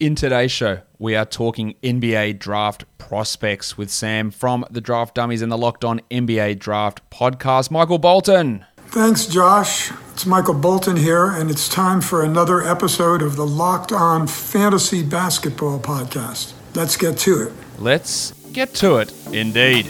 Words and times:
In 0.00 0.14
today's 0.14 0.50
show, 0.50 0.80
we 0.98 1.14
are 1.14 1.26
talking 1.26 1.74
NBA 1.82 2.38
draft 2.38 2.86
prospects 2.96 3.76
with 3.76 3.90
Sam 3.90 4.30
from 4.30 4.64
the 4.70 4.80
Draft 4.80 5.14
Dummies 5.14 5.42
and 5.42 5.52
the 5.52 5.58
Locked 5.58 5.84
On 5.84 6.00
NBA 6.10 6.58
Draft 6.58 7.02
podcast. 7.10 7.70
Michael 7.70 7.98
Bolton. 7.98 8.64
Thanks, 8.86 9.26
Josh. 9.26 9.92
It's 10.14 10.24
Michael 10.24 10.54
Bolton 10.54 10.96
here, 10.96 11.26
and 11.26 11.50
it's 11.50 11.68
time 11.68 12.00
for 12.00 12.24
another 12.24 12.66
episode 12.66 13.20
of 13.20 13.36
the 13.36 13.46
Locked 13.46 13.92
On 13.92 14.26
Fantasy 14.26 15.02
Basketball 15.02 15.78
podcast. 15.78 16.54
Let's 16.74 16.96
get 16.96 17.18
to 17.18 17.42
it. 17.42 17.52
Let's 17.78 18.32
get 18.54 18.72
to 18.76 18.96
it, 18.96 19.12
indeed. 19.34 19.84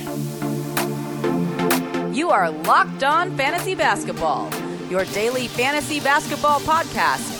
You 2.12 2.30
are 2.30 2.50
Locked 2.50 3.04
On 3.04 3.36
Fantasy 3.36 3.76
Basketball, 3.76 4.50
your 4.90 5.04
daily 5.04 5.46
fantasy 5.46 6.00
basketball 6.00 6.58
podcast 6.58 7.39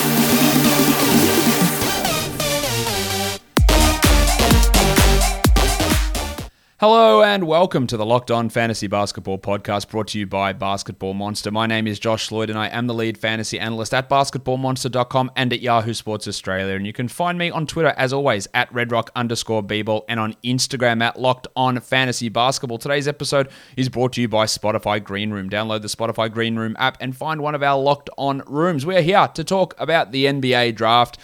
Hello 6.81 7.21
and 7.21 7.45
welcome 7.45 7.85
to 7.85 7.95
the 7.95 8.07
Locked 8.07 8.31
On 8.31 8.49
Fantasy 8.49 8.87
Basketball 8.87 9.37
podcast 9.37 9.87
brought 9.87 10.07
to 10.07 10.19
you 10.19 10.25
by 10.25 10.51
Basketball 10.51 11.13
Monster. 11.13 11.51
My 11.51 11.67
name 11.67 11.85
is 11.85 11.99
Josh 11.99 12.31
Lloyd 12.31 12.49
and 12.49 12.57
I 12.57 12.69
am 12.69 12.87
the 12.87 12.93
lead 12.95 13.19
fantasy 13.19 13.59
analyst 13.59 13.93
at 13.93 14.09
basketballmonster.com 14.09 15.29
and 15.35 15.53
at 15.53 15.61
Yahoo 15.61 15.93
Sports 15.93 16.27
Australia. 16.27 16.73
And 16.73 16.87
you 16.87 16.91
can 16.91 17.07
find 17.07 17.37
me 17.37 17.51
on 17.51 17.67
Twitter 17.67 17.93
as 17.97 18.11
always 18.11 18.47
at 18.55 18.73
redrock 18.73 19.09
underscore 19.15 19.61
and 20.09 20.19
on 20.19 20.33
Instagram 20.43 21.03
at 21.03 21.19
Locked 21.19 21.45
On 21.55 21.79
Fantasy 21.79 22.29
Basketball. 22.29 22.79
Today's 22.79 23.07
episode 23.07 23.49
is 23.77 23.87
brought 23.87 24.13
to 24.13 24.21
you 24.21 24.27
by 24.27 24.45
Spotify 24.45 25.03
Green 25.03 25.29
Room. 25.29 25.51
Download 25.51 25.83
the 25.83 25.87
Spotify 25.87 26.33
Green 26.33 26.55
Room 26.55 26.75
app 26.79 26.97
and 26.99 27.15
find 27.15 27.41
one 27.41 27.53
of 27.53 27.61
our 27.61 27.79
Locked 27.79 28.09
On 28.17 28.41
rooms. 28.47 28.87
We're 28.87 29.03
here 29.03 29.27
to 29.35 29.43
talk 29.43 29.75
about 29.77 30.11
the 30.11 30.25
NBA 30.25 30.73
draft. 30.73 31.19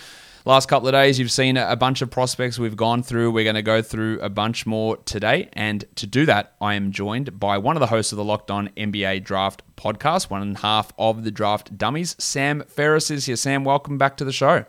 Last 0.47 0.69
couple 0.69 0.87
of 0.87 0.93
days, 0.93 1.19
you've 1.19 1.29
seen 1.29 1.57
a 1.57 1.75
bunch 1.75 2.01
of 2.01 2.09
prospects 2.09 2.57
we've 2.57 2.77
gone 2.77 3.03
through. 3.03 3.31
We're 3.31 3.43
going 3.43 3.57
to 3.57 3.61
go 3.61 3.81
through 3.81 4.21
a 4.21 4.29
bunch 4.29 4.65
more 4.65 4.95
today. 4.95 5.49
And 5.51 5.83
to 5.95 6.07
do 6.07 6.25
that, 6.25 6.53
I 6.61 6.75
am 6.75 6.93
joined 6.93 7.37
by 7.37 7.57
one 7.57 7.75
of 7.75 7.81
the 7.81 7.87
hosts 7.87 8.13
of 8.13 8.17
the 8.17 8.23
Locked 8.23 8.49
On 8.49 8.69
NBA 8.77 9.25
Draft 9.25 9.61
podcast, 9.75 10.29
one 10.29 10.41
and 10.41 10.55
a 10.55 10.59
half 10.59 10.93
of 10.97 11.25
the 11.25 11.31
Draft 11.31 11.77
Dummies. 11.77 12.15
Sam 12.17 12.63
Ferris 12.65 13.11
is 13.11 13.25
here. 13.25 13.35
Sam, 13.35 13.65
welcome 13.65 13.97
back 13.97 14.15
to 14.15 14.23
the 14.23 14.31
show. 14.31 14.63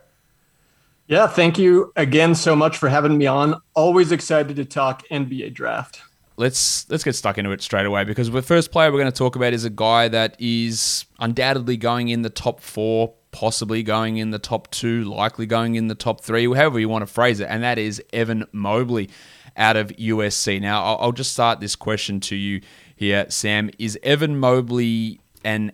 Yeah, 1.06 1.28
thank 1.28 1.60
you 1.60 1.92
again 1.94 2.34
so 2.34 2.56
much 2.56 2.76
for 2.76 2.88
having 2.88 3.16
me 3.16 3.26
on. 3.26 3.62
Always 3.74 4.10
excited 4.10 4.56
to 4.56 4.64
talk 4.64 5.06
NBA 5.12 5.54
draft. 5.54 6.00
Let's 6.36 6.90
let's 6.90 7.04
get 7.04 7.14
stuck 7.14 7.38
into 7.38 7.52
it 7.52 7.62
straight 7.62 7.86
away 7.86 8.02
because 8.02 8.32
the 8.32 8.42
first 8.42 8.72
player 8.72 8.90
we're 8.90 8.98
going 8.98 9.12
to 9.12 9.16
talk 9.16 9.36
about 9.36 9.52
is 9.52 9.64
a 9.64 9.70
guy 9.70 10.08
that 10.08 10.34
is 10.40 11.04
undoubtedly 11.20 11.76
going 11.76 12.08
in 12.08 12.22
the 12.22 12.30
top 12.30 12.58
four, 12.58 13.14
possibly 13.30 13.82
going 13.82 14.16
in 14.16 14.30
the 14.30 14.38
top 14.38 14.70
two, 14.70 15.04
likely 15.04 15.46
going 15.46 15.74
in 15.74 15.88
the 15.88 15.94
top 15.94 16.20
three, 16.20 16.44
however 16.46 16.78
you 16.78 16.88
want 16.88 17.02
to 17.02 17.12
phrase 17.12 17.40
it, 17.40 17.48
and 17.50 17.62
that 17.62 17.78
is 17.78 18.02
Evan 18.12 18.46
Mobley 18.52 19.10
out 19.56 19.76
of 19.76 19.88
USC. 19.88 20.60
Now, 20.60 20.96
I'll, 20.96 21.12
just 21.12 21.32
start 21.32 21.60
this 21.60 21.76
question 21.76 22.20
to 22.20 22.36
you 22.36 22.60
here, 22.96 23.26
Sam. 23.28 23.70
Is 23.78 23.98
Evan 24.02 24.38
Mobley 24.38 25.20
an 25.44 25.72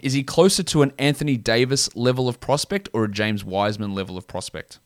is 0.00 0.12
he 0.12 0.22
closer 0.22 0.62
to 0.62 0.82
an 0.82 0.92
Anthony 0.96 1.36
Davis 1.36 1.94
level 1.96 2.28
of 2.28 2.38
prospect 2.38 2.88
or 2.92 3.04
a 3.04 3.10
James 3.10 3.44
Wiseman 3.44 3.94
level 3.94 4.16
of 4.16 4.28
prospect? 4.28 4.78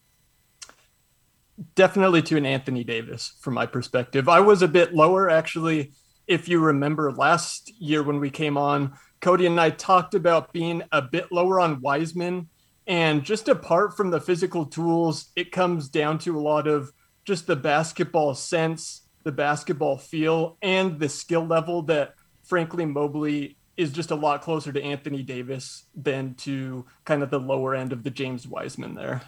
Definitely 1.75 2.23
to 2.23 2.37
an 2.39 2.47
Anthony 2.47 2.83
Davis 2.83 3.35
from 3.41 3.55
my 3.55 3.67
perspective. 3.67 4.27
I 4.27 4.41
was 4.41 4.63
a 4.63 4.69
bit 4.69 4.95
lower 4.95 5.29
actually. 5.29 5.93
If 6.27 6.49
you 6.49 6.61
remember 6.61 7.13
last 7.13 7.71
year 7.79 8.03
when 8.03 8.21
we 8.21 8.31
came 8.31 8.57
on, 8.57 8.95
Cody 9.27 9.47
and 9.47 9.61
I 9.61 9.71
talked 9.71 10.15
about 10.15 10.53
being 10.53 10.85
a 10.93 11.03
bit 11.03 11.33
lower 11.33 11.59
on 11.59 11.81
Wiseman. 11.81 12.49
And 12.87 13.25
just 13.25 13.49
apart 13.49 13.97
from 13.97 14.11
the 14.13 14.21
physical 14.21 14.65
tools, 14.65 15.33
it 15.35 15.51
comes 15.51 15.89
down 15.89 16.21
to 16.21 16.39
a 16.39 16.41
lot 16.41 16.69
of 16.69 16.93
just 17.25 17.49
the 17.49 17.57
basketball 17.57 18.37
sense, 18.37 19.03
the 19.25 19.33
basketball 19.33 19.99
feel, 19.99 20.59
and 20.63 21.01
the 21.01 21.09
skill 21.09 21.45
level 21.45 21.83
that, 21.83 22.15
frankly, 22.45 22.85
Mobley 22.85 23.57
is 23.77 23.91
just 23.91 24.13
a 24.13 24.15
lot 24.15 24.43
closer 24.43 24.73
to 24.73 24.81
Anthony 24.81 25.25
Davis 25.25 25.87
than 25.97 26.35
to 26.35 26.87
kind 27.05 27.25
of 27.25 27.31
the 27.31 27.41
lower 27.41 27.75
end 27.75 27.93
of 27.93 28.05
the 28.05 28.11
James 28.11 28.47
Wiseman 28.47 28.95
there. 28.95 29.23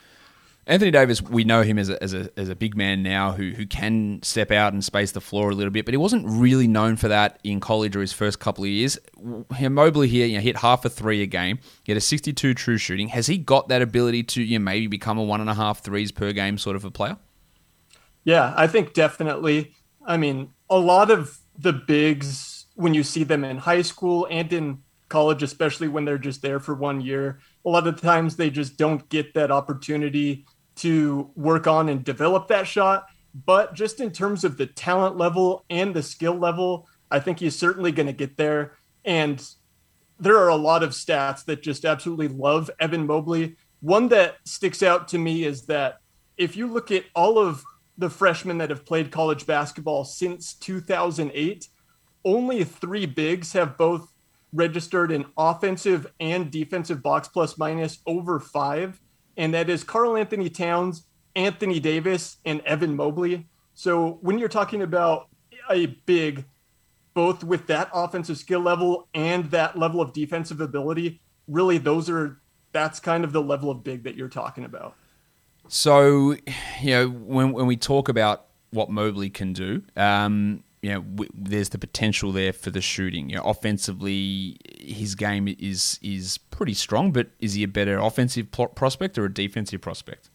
Anthony 0.68 0.90
Davis, 0.90 1.22
we 1.22 1.44
know 1.44 1.62
him 1.62 1.78
as 1.78 1.88
a, 1.88 2.00
as 2.02 2.12
a, 2.12 2.30
as 2.36 2.50
a 2.50 2.54
big 2.54 2.76
man 2.76 3.02
now 3.02 3.32
who, 3.32 3.52
who 3.52 3.64
can 3.64 4.20
step 4.22 4.50
out 4.50 4.74
and 4.74 4.84
space 4.84 5.12
the 5.12 5.20
floor 5.20 5.48
a 5.48 5.54
little 5.54 5.70
bit, 5.70 5.86
but 5.86 5.94
he 5.94 5.96
wasn't 5.96 6.26
really 6.28 6.68
known 6.68 6.96
for 6.96 7.08
that 7.08 7.40
in 7.42 7.58
college 7.58 7.96
or 7.96 8.02
his 8.02 8.12
first 8.12 8.38
couple 8.38 8.64
of 8.64 8.70
years. 8.70 8.98
Mobley 9.18 10.08
here, 10.08 10.26
you 10.26 10.36
know, 10.36 10.42
hit 10.42 10.58
half 10.58 10.84
a 10.84 10.90
three 10.90 11.22
a 11.22 11.26
game, 11.26 11.58
get 11.84 11.96
a 11.96 12.02
62 12.02 12.52
true 12.52 12.76
shooting. 12.76 13.08
Has 13.08 13.26
he 13.26 13.38
got 13.38 13.68
that 13.68 13.80
ability 13.80 14.24
to 14.24 14.42
you 14.42 14.58
know, 14.58 14.64
maybe 14.66 14.86
become 14.88 15.16
a 15.16 15.22
one 15.22 15.40
and 15.40 15.48
a 15.48 15.54
half 15.54 15.82
threes 15.82 16.12
per 16.12 16.32
game 16.34 16.58
sort 16.58 16.76
of 16.76 16.84
a 16.84 16.90
player? 16.90 17.16
Yeah, 18.24 18.52
I 18.54 18.66
think 18.66 18.92
definitely. 18.92 19.72
I 20.04 20.18
mean, 20.18 20.52
a 20.68 20.78
lot 20.78 21.10
of 21.10 21.38
the 21.56 21.72
bigs, 21.72 22.66
when 22.74 22.92
you 22.92 23.04
see 23.04 23.24
them 23.24 23.42
in 23.42 23.56
high 23.56 23.82
school 23.82 24.28
and 24.30 24.52
in 24.52 24.82
college, 25.08 25.42
especially 25.42 25.88
when 25.88 26.04
they're 26.04 26.18
just 26.18 26.42
there 26.42 26.60
for 26.60 26.74
one 26.74 27.00
year, 27.00 27.40
a 27.64 27.70
lot 27.70 27.86
of 27.86 27.98
times 27.98 28.36
they 28.36 28.50
just 28.50 28.76
don't 28.76 29.08
get 29.08 29.32
that 29.32 29.50
opportunity 29.50 30.44
to 30.78 31.30
work 31.34 31.66
on 31.66 31.88
and 31.88 32.04
develop 32.04 32.48
that 32.48 32.66
shot. 32.66 33.06
But 33.46 33.74
just 33.74 34.00
in 34.00 34.10
terms 34.10 34.44
of 34.44 34.56
the 34.56 34.66
talent 34.66 35.16
level 35.16 35.64
and 35.70 35.94
the 35.94 36.02
skill 36.02 36.34
level, 36.34 36.88
I 37.10 37.20
think 37.20 37.38
he's 37.38 37.56
certainly 37.56 37.92
going 37.92 38.06
to 38.06 38.12
get 38.12 38.36
there. 38.36 38.76
And 39.04 39.44
there 40.18 40.38
are 40.38 40.48
a 40.48 40.56
lot 40.56 40.82
of 40.82 40.90
stats 40.90 41.44
that 41.44 41.62
just 41.62 41.84
absolutely 41.84 42.28
love 42.28 42.70
Evan 42.80 43.06
Mobley. 43.06 43.56
One 43.80 44.08
that 44.08 44.36
sticks 44.44 44.82
out 44.82 45.08
to 45.08 45.18
me 45.18 45.44
is 45.44 45.66
that 45.66 45.98
if 46.36 46.56
you 46.56 46.66
look 46.66 46.90
at 46.90 47.04
all 47.14 47.38
of 47.38 47.64
the 47.96 48.10
freshmen 48.10 48.58
that 48.58 48.70
have 48.70 48.86
played 48.86 49.10
college 49.10 49.46
basketball 49.46 50.04
since 50.04 50.54
2008, 50.54 51.68
only 52.24 52.64
three 52.64 53.06
bigs 53.06 53.52
have 53.52 53.76
both 53.76 54.12
registered 54.52 55.12
an 55.12 55.26
offensive 55.36 56.06
and 56.20 56.50
defensive 56.50 57.02
box 57.02 57.28
plus 57.28 57.58
minus 57.58 57.98
over 58.06 58.40
five 58.40 59.00
and 59.38 59.54
that 59.54 59.70
is 59.70 59.84
Karl-Anthony 59.84 60.50
Towns, 60.50 61.04
Anthony 61.34 61.80
Davis, 61.80 62.36
and 62.44 62.60
Evan 62.62 62.94
Mobley. 62.96 63.46
So 63.72 64.18
when 64.20 64.38
you're 64.38 64.48
talking 64.48 64.82
about 64.82 65.28
a 65.70 65.86
big, 65.86 66.44
both 67.14 67.44
with 67.44 67.68
that 67.68 67.88
offensive 67.94 68.36
skill 68.36 68.60
level 68.60 69.08
and 69.14 69.50
that 69.52 69.78
level 69.78 70.00
of 70.00 70.12
defensive 70.12 70.60
ability, 70.60 71.20
really 71.46 71.78
those 71.78 72.10
are 72.10 72.40
that's 72.72 73.00
kind 73.00 73.24
of 73.24 73.32
the 73.32 73.42
level 73.42 73.70
of 73.70 73.82
big 73.82 74.02
that 74.02 74.14
you're 74.14 74.28
talking 74.28 74.64
about. 74.64 74.94
So, 75.68 76.36
you 76.80 76.90
know, 76.90 77.08
when 77.08 77.52
when 77.52 77.66
we 77.66 77.76
talk 77.76 78.08
about 78.08 78.46
what 78.70 78.90
Mobley 78.90 79.30
can 79.30 79.52
do, 79.52 79.82
um, 79.96 80.64
you 80.82 80.90
know, 80.90 81.00
w- 81.00 81.30
there's 81.34 81.70
the 81.70 81.78
potential 81.78 82.32
there 82.32 82.52
for 82.52 82.70
the 82.70 82.80
shooting. 82.80 83.30
You 83.30 83.36
know, 83.36 83.42
offensively, 83.42 84.58
his 84.80 85.14
game 85.14 85.54
is 85.58 85.98
is 86.02 86.38
pretty 86.38 86.74
strong, 86.74 87.12
but 87.12 87.30
is 87.38 87.54
he 87.54 87.62
a 87.62 87.68
better 87.68 87.98
offensive 87.98 88.50
pl- 88.50 88.68
prospect 88.68 89.18
or 89.18 89.24
a 89.24 89.32
defensive 89.32 89.80
prospect? 89.80 90.30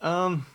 Um, 0.00 0.46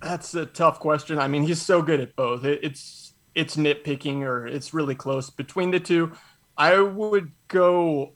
that's 0.00 0.34
a 0.34 0.46
tough 0.46 0.80
question. 0.80 1.18
I 1.18 1.28
mean, 1.28 1.42
he's 1.42 1.60
so 1.60 1.82
good 1.82 2.00
at 2.00 2.16
both. 2.16 2.44
It, 2.44 2.60
it's 2.62 3.14
it's 3.34 3.56
nitpicking 3.56 4.22
or 4.22 4.46
it's 4.46 4.72
really 4.72 4.94
close 4.94 5.30
between 5.30 5.70
the 5.70 5.80
two. 5.80 6.12
I 6.56 6.80
would 6.80 7.32
go. 7.48 8.14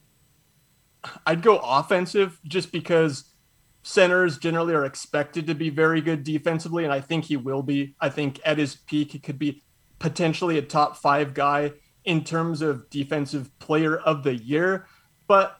I'd 1.25 1.41
go 1.41 1.57
offensive 1.57 2.39
just 2.45 2.71
because 2.71 3.30
centers 3.83 4.37
generally 4.37 4.73
are 4.73 4.85
expected 4.85 5.47
to 5.47 5.55
be 5.55 5.69
very 5.69 6.01
good 6.01 6.23
defensively, 6.23 6.83
and 6.83 6.93
I 6.93 7.01
think 7.01 7.25
he 7.25 7.37
will 7.37 7.63
be. 7.63 7.95
I 7.99 8.09
think 8.09 8.39
at 8.45 8.57
his 8.57 8.75
peak, 8.75 9.11
he 9.11 9.19
could 9.19 9.39
be 9.39 9.63
potentially 9.99 10.57
a 10.57 10.61
top 10.61 10.97
five 10.97 11.33
guy 11.33 11.73
in 12.05 12.23
terms 12.23 12.61
of 12.61 12.89
defensive 12.89 13.57
player 13.59 13.97
of 13.97 14.23
the 14.23 14.35
year. 14.35 14.87
But 15.27 15.57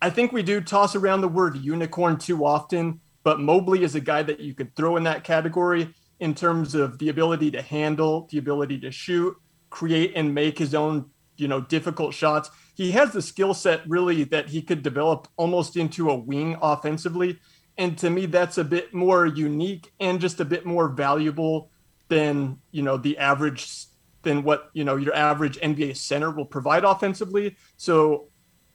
I 0.00 0.10
think 0.10 0.32
we 0.32 0.42
do 0.42 0.60
toss 0.60 0.96
around 0.96 1.20
the 1.20 1.28
word 1.28 1.56
unicorn 1.56 2.18
too 2.18 2.44
often. 2.44 3.00
But 3.24 3.40
Mobley 3.40 3.84
is 3.84 3.94
a 3.94 4.00
guy 4.00 4.22
that 4.22 4.40
you 4.40 4.54
could 4.54 4.74
throw 4.74 4.96
in 4.96 5.04
that 5.04 5.22
category 5.22 5.94
in 6.20 6.34
terms 6.34 6.74
of 6.74 6.98
the 6.98 7.08
ability 7.08 7.50
to 7.52 7.62
handle, 7.62 8.28
the 8.30 8.38
ability 8.38 8.80
to 8.80 8.90
shoot, 8.90 9.36
create, 9.70 10.12
and 10.16 10.34
make 10.34 10.58
his 10.58 10.74
own, 10.74 11.10
you 11.36 11.48
know, 11.48 11.60
difficult 11.60 12.14
shots. 12.14 12.50
He 12.74 12.90
has 12.92 13.12
the 13.12 13.22
skill 13.22 13.54
set 13.54 13.88
really 13.88 14.24
that 14.24 14.48
he 14.48 14.62
could 14.62 14.82
develop 14.82 15.28
almost 15.36 15.76
into 15.76 16.10
a 16.10 16.16
wing 16.16 16.56
offensively 16.60 17.38
and 17.78 17.96
to 17.98 18.10
me 18.10 18.26
that's 18.26 18.58
a 18.58 18.64
bit 18.64 18.92
more 18.92 19.26
unique 19.26 19.92
and 20.00 20.20
just 20.20 20.40
a 20.40 20.44
bit 20.44 20.66
more 20.66 20.88
valuable 20.88 21.70
than 22.08 22.58
you 22.70 22.82
know 22.82 22.96
the 22.96 23.16
average 23.18 23.86
than 24.22 24.42
what 24.42 24.70
you 24.72 24.84
know 24.84 24.96
your 24.96 25.14
average 25.14 25.58
NBA 25.58 25.96
center 25.96 26.30
will 26.30 26.44
provide 26.44 26.84
offensively. 26.84 27.56
So 27.76 28.28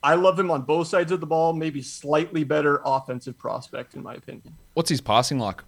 I 0.03 0.15
love 0.15 0.39
him 0.39 0.51
on 0.51 0.61
both 0.63 0.87
sides 0.87 1.11
of 1.11 1.19
the 1.19 1.25
ball. 1.25 1.53
Maybe 1.53 1.81
slightly 1.81 2.43
better 2.43 2.81
offensive 2.85 3.37
prospect 3.37 3.93
in 3.93 4.03
my 4.03 4.15
opinion. 4.15 4.55
What's 4.73 4.89
his 4.89 5.01
passing 5.01 5.39
like? 5.39 5.63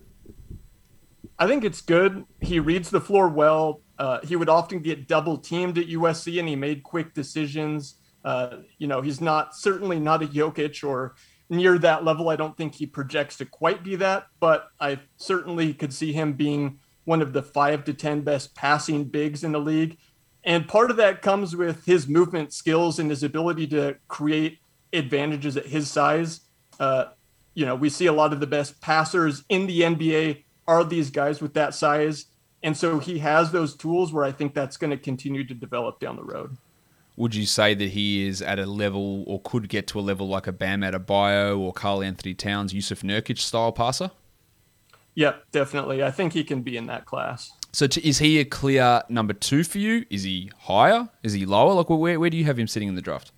I 1.38 1.48
think 1.48 1.64
it's 1.64 1.82
good. 1.82 2.26
He 2.42 2.60
reads 2.60 2.90
the 2.90 3.00
floor 3.00 3.30
well. 3.30 3.82
Uh, 3.98 4.20
he 4.24 4.36
would 4.36 4.50
often 4.50 4.80
get 4.80 5.08
double 5.08 5.38
teamed 5.38 5.78
at 5.78 5.88
USC, 5.88 6.40
and 6.40 6.48
he 6.48 6.56
made 6.56 6.84
quick 6.84 7.14
decisions. 7.14 7.96
Uh, 8.26 8.58
you 8.78 8.88
know, 8.88 9.02
he's 9.02 9.22
not 9.22 9.56
certainly 9.56 10.00
not 10.00 10.22
a 10.22 10.28
Jokic 10.28 10.84
or 10.84 11.16
near 11.50 11.78
that 11.80 12.04
level. 12.04 12.30
I 12.30 12.36
don't 12.36 12.56
think 12.56 12.76
he 12.76 12.86
projects 12.86 13.38
to 13.38 13.46
quite 13.46 13.84
be 13.84 13.96
that, 13.98 14.28
but 14.40 14.70
I 14.80 15.00
certainly 15.18 15.74
could 15.74 15.94
see 15.94 16.14
him 16.14 16.34
being 16.34 16.80
one 17.06 17.22
of 17.22 17.34
the 17.34 17.42
five 17.42 17.84
to 17.86 17.94
10 17.94 18.22
best 18.22 18.56
passing 18.56 19.06
bigs 19.06 19.44
in 19.44 19.52
the 19.52 19.60
league. 19.60 19.98
And 20.44 20.68
part 20.68 20.92
of 20.92 20.98
that 20.98 21.22
comes 21.22 21.56
with 21.56 21.86
his 21.86 22.08
movement 22.08 22.54
skills 22.54 23.00
and 23.00 23.10
his 23.10 23.24
ability 23.24 23.68
to 23.68 23.98
create 24.08 24.60
advantages 24.94 25.58
at 25.58 25.66
his 25.66 25.90
size. 25.90 26.42
Uh, 26.80 27.06
you 27.54 27.66
know, 27.66 27.76
we 27.76 27.90
see 27.90 28.06
a 28.06 28.14
lot 28.14 28.32
of 28.32 28.40
the 28.40 28.48
best 28.48 28.80
passers 28.80 29.44
in 29.50 29.68
the 29.68 29.82
NBA 29.82 30.44
are 30.68 30.84
these 30.84 31.10
guys 31.10 31.42
with 31.42 31.56
that 31.56 31.74
size. 31.74 32.28
And 32.62 32.78
so 32.78 33.00
he 33.00 33.20
has 33.20 33.52
those 33.52 33.76
tools 33.76 34.14
where 34.14 34.24
I 34.24 34.32
think 34.32 34.54
that's 34.54 34.78
going 34.78 34.92
to 34.92 34.98
continue 34.98 35.46
to 35.46 35.54
develop 35.54 36.00
down 36.00 36.16
the 36.16 36.24
road. 36.24 36.58
Would 37.20 37.36
you 37.36 37.46
say 37.46 37.74
that 37.74 37.90
he 37.90 38.26
is 38.26 38.42
at 38.42 38.60
a 38.60 38.66
level 38.66 39.26
or 39.28 39.42
could 39.42 39.68
get 39.68 39.88
to 39.88 40.00
a 40.00 40.02
level 40.02 40.30
like 40.30 40.48
a 40.48 40.54
Bam 40.54 40.80
Adebayo 40.80 41.60
or 41.60 41.74
Karl-Anthony 41.74 42.34
Towns, 42.34 42.72
Jusuf 42.72 43.04
Nurkic 43.04 43.40
style 43.40 43.74
passer? 43.74 44.12
Yep, 45.16 45.52
definitely. 45.52 46.02
I 46.02 46.12
think 46.12 46.32
he 46.32 46.46
can 46.46 46.62
be 46.62 46.78
in 46.78 46.86
that 46.88 47.06
class. 47.06 47.52
So 47.74 47.88
to, 47.88 48.08
is 48.08 48.20
he 48.20 48.40
a 48.40 48.46
clear 48.46 49.04
number 49.10 49.34
two 49.34 49.66
for 49.66 49.80
you? 49.80 50.06
Is 50.10 50.24
he 50.24 50.50
higher? 50.60 51.10
Is 51.22 51.34
he 51.34 51.46
lower? 51.46 51.74
Like 51.74 51.90
where, 51.90 52.18
where 52.18 52.30
do 52.30 52.38
you 52.38 52.46
have 52.46 52.58
him 52.58 52.68
sitting 52.68 52.88
in 52.88 52.96
the 52.96 53.02
draft? 53.02 53.34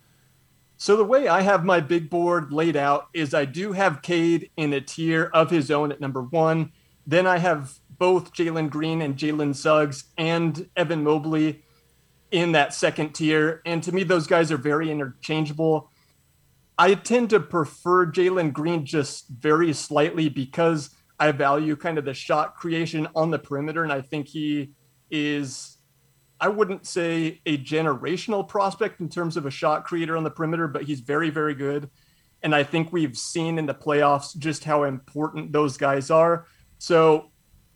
So 0.76 0.96
the 0.96 1.02
way 1.02 1.26
I 1.26 1.40
have 1.40 1.64
my 1.64 1.80
big 1.80 2.08
board 2.08 2.52
laid 2.52 2.76
out 2.76 3.08
is 3.12 3.34
I 3.34 3.46
do 3.46 3.72
have 3.72 4.00
Cade 4.00 4.48
in 4.56 4.72
a 4.72 4.80
tier 4.80 5.28
of 5.34 5.50
his 5.50 5.72
own 5.72 5.90
at 5.90 6.00
number 6.00 6.22
one. 6.22 6.70
Then 7.04 7.26
I 7.26 7.38
have 7.38 7.80
both 7.98 8.32
Jalen 8.32 8.70
Green 8.70 9.02
and 9.02 9.16
Jalen 9.16 9.56
Suggs 9.56 10.04
and 10.16 10.68
Evan 10.76 11.02
Mobley 11.02 11.64
in 12.32 12.52
that 12.52 12.74
second 12.74 13.12
tier. 13.12 13.62
And 13.64 13.82
to 13.84 13.92
me, 13.92 14.02
those 14.02 14.26
guys 14.26 14.50
are 14.50 14.56
very 14.56 14.90
interchangeable. 14.90 15.90
I 16.76 16.94
tend 16.94 17.30
to 17.30 17.40
prefer 17.40 18.06
Jalen 18.06 18.52
Green 18.52 18.84
just 18.84 19.28
very 19.28 19.72
slightly 19.72 20.28
because 20.28 20.90
I 21.20 21.30
value 21.30 21.76
kind 21.76 21.98
of 21.98 22.04
the 22.04 22.14
shot 22.14 22.56
creation 22.56 23.06
on 23.14 23.30
the 23.30 23.38
perimeter. 23.38 23.84
And 23.84 23.92
I 23.92 24.00
think 24.00 24.26
he 24.26 24.72
is 25.10 25.78
I 26.40 26.48
wouldn't 26.48 26.88
say 26.88 27.40
a 27.46 27.56
generational 27.56 28.48
prospect 28.48 29.00
in 29.00 29.08
terms 29.08 29.36
of 29.36 29.46
a 29.46 29.50
shot 29.50 29.84
creator 29.84 30.16
on 30.16 30.24
the 30.24 30.30
perimeter, 30.30 30.66
but 30.66 30.82
he's 30.82 30.98
very, 30.98 31.30
very 31.30 31.54
good. 31.54 31.88
And 32.42 32.52
I 32.52 32.64
think 32.64 32.92
we've 32.92 33.16
seen 33.16 33.60
in 33.60 33.66
the 33.66 33.74
playoffs 33.74 34.36
just 34.36 34.64
how 34.64 34.82
important 34.82 35.52
those 35.52 35.76
guys 35.76 36.10
are. 36.10 36.46
So 36.78 37.30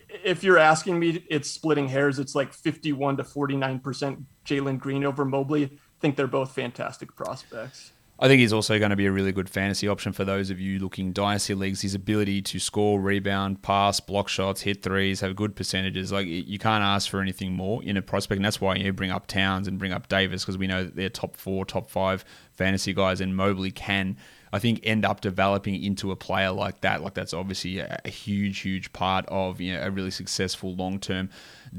if 0.08 0.42
you're 0.44 0.58
asking 0.58 0.98
me, 0.98 1.24
it's 1.28 1.50
splitting 1.50 1.88
hairs. 1.88 2.18
It's 2.18 2.34
like 2.34 2.52
51 2.52 3.18
to 3.18 3.22
49% 3.22 4.24
Jalen 4.44 4.78
Green 4.78 5.04
over 5.04 5.24
Mobley. 5.24 5.64
I 5.64 6.00
think 6.00 6.16
they're 6.16 6.26
both 6.26 6.54
fantastic 6.54 7.14
prospects. 7.16 7.92
I 8.18 8.28
think 8.28 8.40
he's 8.40 8.52
also 8.52 8.78
going 8.78 8.90
to 8.90 8.96
be 8.96 9.04
a 9.04 9.12
really 9.12 9.32
good 9.32 9.50
fantasy 9.50 9.86
option 9.88 10.12
for 10.14 10.24
those 10.24 10.48
of 10.48 10.58
you 10.58 10.78
looking 10.78 11.12
dynasty 11.12 11.52
leagues. 11.52 11.82
His 11.82 11.94
ability 11.94 12.40
to 12.42 12.58
score, 12.58 12.98
rebound, 12.98 13.60
pass, 13.60 14.00
block 14.00 14.28
shots, 14.28 14.62
hit 14.62 14.82
threes, 14.82 15.20
have 15.20 15.36
good 15.36 15.54
percentages. 15.54 16.12
Like 16.12 16.26
you 16.26 16.58
can't 16.58 16.82
ask 16.82 17.10
for 17.10 17.20
anything 17.20 17.52
more 17.52 17.82
in 17.82 17.98
a 17.98 18.02
prospect, 18.02 18.36
and 18.36 18.44
that's 18.44 18.58
why 18.58 18.76
you 18.76 18.90
bring 18.94 19.10
up 19.10 19.26
Towns 19.26 19.68
and 19.68 19.78
bring 19.78 19.92
up 19.92 20.08
Davis 20.08 20.42
because 20.42 20.56
we 20.56 20.66
know 20.66 20.84
that 20.84 20.96
they're 20.96 21.10
top 21.10 21.36
four, 21.36 21.66
top 21.66 21.90
five 21.90 22.24
fantasy 22.52 22.94
guys, 22.94 23.20
and 23.20 23.36
Mobley 23.36 23.70
can. 23.70 24.16
I 24.52 24.58
think 24.58 24.80
end 24.82 25.04
up 25.04 25.20
developing 25.20 25.82
into 25.82 26.10
a 26.10 26.16
player 26.16 26.50
like 26.50 26.80
that. 26.82 27.02
Like 27.02 27.14
that's 27.14 27.34
obviously 27.34 27.78
a, 27.78 28.00
a 28.04 28.10
huge, 28.10 28.60
huge 28.60 28.92
part 28.92 29.26
of 29.28 29.60
you 29.60 29.74
know 29.74 29.82
a 29.82 29.90
really 29.90 30.10
successful 30.10 30.74
long 30.74 30.98
term 30.98 31.30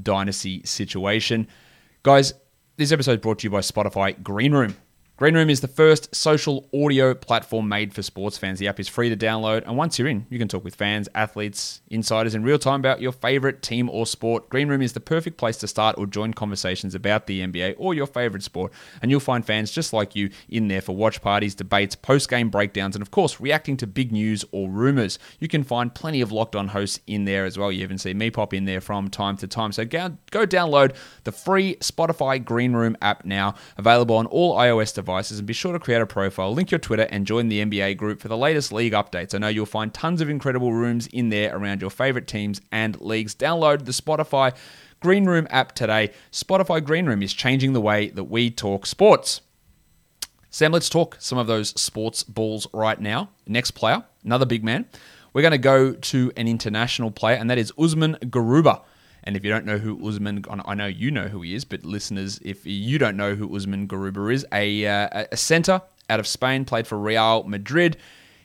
dynasty 0.02 0.62
situation. 0.66 1.48
Guys, 2.04 2.34
this 2.78 2.92
episode 2.92 3.14
is 3.14 3.18
brought 3.18 3.40
to 3.40 3.48
you 3.48 3.52
by 3.52 3.60
Spotify 3.60 4.22
Green 4.22 4.54
Room. 4.54 4.76
Green 5.18 5.34
Room 5.34 5.50
is 5.50 5.62
the 5.62 5.68
first 5.68 6.14
social 6.16 6.70
audio 6.72 7.16
platform 7.16 7.68
made 7.68 7.92
for 7.92 8.04
sports 8.04 8.38
fans. 8.38 8.60
The 8.60 8.68
app 8.68 8.80
is 8.80 8.88
free 8.88 9.10
to 9.10 9.18
download, 9.18 9.64
and 9.66 9.76
once 9.76 9.98
you're 9.98 10.08
in, 10.08 10.28
you 10.30 10.38
can 10.38 10.48
talk 10.48 10.64
with 10.64 10.76
fans, 10.76 11.10
athletes, 11.16 11.82
insiders 11.90 12.36
in 12.36 12.44
real 12.44 12.60
time 12.60 12.82
about 12.82 13.02
your 13.02 13.12
favorite 13.12 13.64
team 13.64 13.90
or 13.90 14.06
sport. 14.06 14.48
Green 14.48 14.68
Room 14.68 14.84
is 14.84 14.94
the 14.94 15.00
perfect 15.00 15.38
place 15.38 15.58
to 15.58 15.68
start 15.68 15.98
or 15.98 16.06
join 16.06 16.36
conversations 16.36 16.94
about 16.94 17.26
the 17.26 17.42
NBA 17.42 17.74
or 17.80 17.96
your 17.96 18.06
favorite 18.06 18.44
sport, 18.44 18.72
and 19.02 19.10
you'll 19.10 19.20
find 19.20 19.44
fans 19.44 19.72
just 19.72 19.92
like 19.92 20.16
you 20.16 20.30
in 20.50 20.68
there 20.68 20.82
for 20.82 20.96
watch 20.96 21.20
parties, 21.20 21.56
debates, 21.56 21.96
post 21.96 22.30
game 22.30 22.52
breakdowns, 22.52 22.96
and 22.96 23.02
of 23.02 23.10
course, 23.10 23.42
reacting 23.42 23.76
to 23.78 23.88
big 23.88 24.12
news 24.12 24.46
or 24.52 24.70
rumors. 24.70 25.18
You 25.40 25.48
can 25.48 25.64
find 25.64 25.96
plenty 25.96 26.22
of 26.22 26.32
locked 26.32 26.56
on 26.56 26.68
hosts 26.68 27.00
in 27.08 27.26
there 27.26 27.46
as 27.46 27.58
well. 27.58 27.72
You 27.72 27.82
even 27.82 27.98
see 27.98 28.14
me 28.14 28.30
pop 28.30 28.54
in 28.54 28.66
there 28.66 28.82
from 28.82 29.10
time 29.10 29.36
to 29.38 29.48
time. 29.48 29.72
So 29.72 29.84
go, 29.84 30.16
go 30.30 30.46
download 30.46 30.96
the 31.24 31.32
free 31.32 31.78
Spotify 31.78 32.46
Green 32.46 32.74
Room 32.74 32.96
app 33.02 33.26
now, 33.26 33.56
available 33.80 34.16
on 34.16 34.28
all 34.28 34.56
iOS 34.56 34.94
devices 34.94 35.07
devices 35.08 35.40
and 35.40 35.48
be 35.48 35.54
sure 35.54 35.72
to 35.72 35.80
create 35.80 36.02
a 36.02 36.06
profile, 36.06 36.54
link 36.54 36.70
your 36.70 36.80
Twitter, 36.80 37.08
and 37.10 37.26
join 37.26 37.48
the 37.48 37.64
NBA 37.64 37.96
group 37.96 38.20
for 38.20 38.28
the 38.28 38.36
latest 38.36 38.74
league 38.74 38.92
updates. 38.92 39.34
I 39.34 39.38
know 39.38 39.48
you'll 39.48 39.66
find 39.66 39.94
tons 39.94 40.20
of 40.20 40.30
incredible 40.30 40.74
rooms 40.74 41.08
in 41.08 41.30
there 41.30 41.56
around 41.56 41.80
your 41.80 41.90
favorite 41.90 42.28
teams 42.28 42.60
and 42.74 43.00
leagues. 43.00 43.34
Download 43.34 43.86
the 43.86 43.94
Spotify 43.94 44.54
Green 45.00 45.24
Room 45.24 45.48
app 45.50 45.74
today. 45.74 46.12
Spotify 46.34 46.84
Green 46.84 47.06
Room 47.06 47.24
is 47.24 47.34
changing 47.34 47.72
the 47.72 47.80
way 47.80 48.10
that 48.10 48.26
we 48.26 48.52
talk 48.52 48.86
sports. 48.86 49.40
Sam, 50.50 50.74
let's 50.74 50.90
talk 50.90 51.16
some 51.20 51.38
of 51.38 51.48
those 51.48 51.70
sports 51.80 52.24
balls 52.24 52.68
right 52.74 53.00
now. 53.00 53.30
Next 53.48 53.72
player, 53.72 54.04
another 54.26 54.46
big 54.46 54.62
man. 54.62 54.88
We're 55.32 55.42
going 55.42 55.52
to 55.52 55.58
go 55.58 55.94
to 55.94 56.32
an 56.36 56.50
international 56.50 57.12
player, 57.12 57.38
and 57.38 57.50
that 57.50 57.58
is 57.58 57.72
Usman 57.80 58.18
Garuba. 58.24 58.82
And 59.28 59.36
if 59.36 59.44
you 59.44 59.52
don't 59.52 59.66
know 59.66 59.78
who 59.78 60.08
Usman, 60.08 60.46
I 60.50 60.74
know 60.74 60.86
you 60.86 61.12
know 61.12 61.28
who 61.28 61.42
he 61.42 61.54
is, 61.54 61.66
but 61.66 61.84
listeners, 61.84 62.40
if 62.46 62.66
you 62.66 62.98
don't 62.98 63.18
know 63.18 63.36
who 63.36 63.54
Usman 63.54 63.86
Garuba 63.86 64.34
is, 64.34 64.46
a, 64.54 64.88
uh, 64.88 65.26
a 65.30 65.36
center 65.36 65.82
out 66.10 66.22
of 66.22 66.26
Spain, 66.26 66.64
played 66.64 66.88
for 66.88 66.98
Real 66.98 67.44
Madrid. 67.44 67.98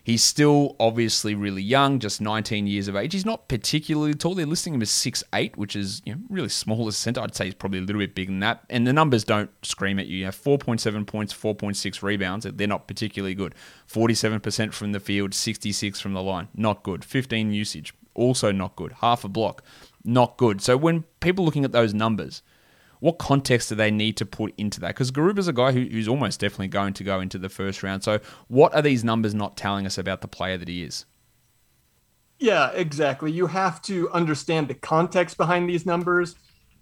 He's 0.03 0.21
still 0.21 0.75
obviously 0.81 1.35
really 1.35 1.61
young, 1.61 1.99
just 1.99 2.19
19 2.19 2.67
years 2.67 2.89
of 2.89 2.97
age. 2.97 3.13
He's 3.13 3.25
not 3.25 3.47
particularly 3.47 4.13
tall. 4.13 4.35
They're 4.35 4.45
listing 4.45 4.73
him 4.73 4.81
as 4.81 4.89
6'8, 4.89 5.55
which 5.55 5.77
is 5.77 6.01
you 6.05 6.15
know, 6.15 6.21
really 6.27 6.49
small 6.49 6.89
as 6.89 6.95
a 6.95 6.97
centre. 6.97 7.21
I'd 7.21 7.33
say 7.33 7.45
he's 7.45 7.53
probably 7.53 7.79
a 7.79 7.83
little 7.83 8.01
bit 8.01 8.13
bigger 8.13 8.33
than 8.33 8.41
that. 8.41 8.65
And 8.69 8.85
the 8.85 8.91
numbers 8.91 9.23
don't 9.23 9.51
scream 9.65 9.99
at 9.99 10.07
you. 10.07 10.17
You 10.17 10.25
have 10.25 10.35
4.7 10.35 11.07
points, 11.07 11.33
4.6 11.33 12.03
rebounds. 12.03 12.45
They're 12.45 12.67
not 12.67 12.89
particularly 12.89 13.35
good. 13.35 13.55
47% 13.89 14.73
from 14.73 14.91
the 14.91 14.99
field, 14.99 15.33
66 15.33 16.01
from 16.01 16.11
the 16.11 16.21
line. 16.21 16.49
Not 16.53 16.83
good. 16.83 17.05
15 17.05 17.53
usage. 17.53 17.93
Also 18.15 18.51
not 18.51 18.75
good. 18.75 18.91
Half 18.99 19.23
a 19.23 19.29
block 19.29 19.63
not 20.03 20.37
good. 20.37 20.61
So 20.61 20.77
when 20.77 21.03
people 21.19 21.45
looking 21.45 21.65
at 21.65 21.71
those 21.71 21.93
numbers, 21.93 22.41
what 22.99 23.17
context 23.17 23.69
do 23.69 23.75
they 23.75 23.91
need 23.91 24.15
to 24.17 24.25
put 24.25 24.53
into 24.57 24.79
that? 24.79 24.89
Because 24.89 25.11
Garuba's 25.11 25.47
a 25.47 25.53
guy 25.53 25.73
who, 25.73 25.81
who's 25.81 26.07
almost 26.07 26.39
definitely 26.39 26.69
going 26.69 26.93
to 26.93 27.03
go 27.03 27.19
into 27.19 27.37
the 27.37 27.49
first 27.49 27.83
round. 27.83 28.03
So 28.03 28.19
what 28.47 28.73
are 28.73 28.81
these 28.81 29.03
numbers 29.03 29.33
not 29.33 29.57
telling 29.57 29.85
us 29.85 29.97
about 29.97 30.21
the 30.21 30.27
player 30.27 30.57
that 30.57 30.67
he 30.69 30.83
is? 30.83 31.05
Yeah, 32.39 32.71
exactly. 32.71 33.31
You 33.31 33.47
have 33.47 33.81
to 33.83 34.09
understand 34.11 34.67
the 34.67 34.73
context 34.73 35.37
behind 35.37 35.69
these 35.69 35.85
numbers. 35.85 36.35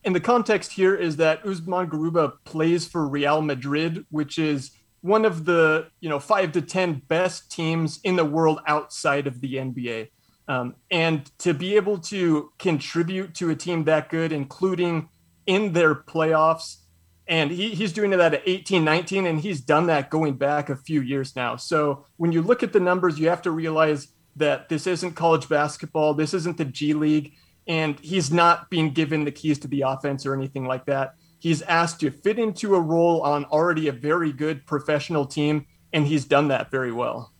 And 0.03 0.15
the 0.15 0.19
context 0.19 0.73
here 0.73 0.95
is 0.95 1.17
that 1.17 1.45
Usman 1.45 1.89
Garuba 1.89 2.33
plays 2.43 2.87
for 2.87 3.07
Real 3.07 3.41
Madrid, 3.41 4.05
which 4.09 4.39
is 4.39 4.71
one 5.01 5.25
of 5.25 5.45
the, 5.45 5.87
you 5.99 6.09
know, 6.09 6.19
5 6.19 6.51
to 6.53 6.61
10 6.61 7.01
best 7.07 7.51
teams 7.51 7.99
in 8.03 8.15
the 8.15 8.25
world 8.25 8.59
outside 8.67 9.27
of 9.27 9.41
the 9.41 9.55
NBA. 9.55 10.09
Um, 10.51 10.75
and 10.91 11.31
to 11.39 11.53
be 11.53 11.77
able 11.77 11.97
to 11.99 12.51
contribute 12.59 13.33
to 13.35 13.51
a 13.51 13.55
team 13.55 13.85
that 13.85 14.09
good, 14.09 14.33
including 14.33 15.07
in 15.45 15.71
their 15.71 15.95
playoffs, 15.95 16.81
and 17.25 17.51
he, 17.51 17.69
he's 17.69 17.93
doing 17.93 18.09
that 18.09 18.33
at 18.33 18.43
18, 18.45 18.83
19, 18.83 19.27
and 19.27 19.39
he's 19.39 19.61
done 19.61 19.87
that 19.87 20.09
going 20.09 20.33
back 20.33 20.69
a 20.69 20.75
few 20.75 20.99
years 20.99 21.37
now. 21.37 21.55
So 21.55 22.05
when 22.17 22.33
you 22.33 22.41
look 22.41 22.63
at 22.63 22.73
the 22.73 22.81
numbers, 22.81 23.17
you 23.17 23.29
have 23.29 23.41
to 23.43 23.51
realize 23.51 24.09
that 24.35 24.67
this 24.67 24.87
isn't 24.87 25.13
college 25.13 25.47
basketball, 25.47 26.15
this 26.15 26.33
isn't 26.33 26.57
the 26.57 26.65
G 26.65 26.93
League, 26.93 27.31
and 27.65 27.97
he's 28.01 28.29
not 28.29 28.69
being 28.69 28.91
given 28.91 29.23
the 29.23 29.31
keys 29.31 29.57
to 29.59 29.69
the 29.69 29.83
offense 29.83 30.25
or 30.25 30.33
anything 30.33 30.65
like 30.65 30.85
that. 30.87 31.15
He's 31.39 31.61
asked 31.61 32.01
to 32.01 32.11
fit 32.11 32.37
into 32.37 32.75
a 32.75 32.81
role 32.81 33.21
on 33.21 33.45
already 33.45 33.87
a 33.87 33.93
very 33.93 34.33
good 34.33 34.65
professional 34.65 35.25
team, 35.25 35.65
and 35.93 36.07
he's 36.07 36.25
done 36.25 36.49
that 36.49 36.71
very 36.71 36.91
well. 36.91 37.30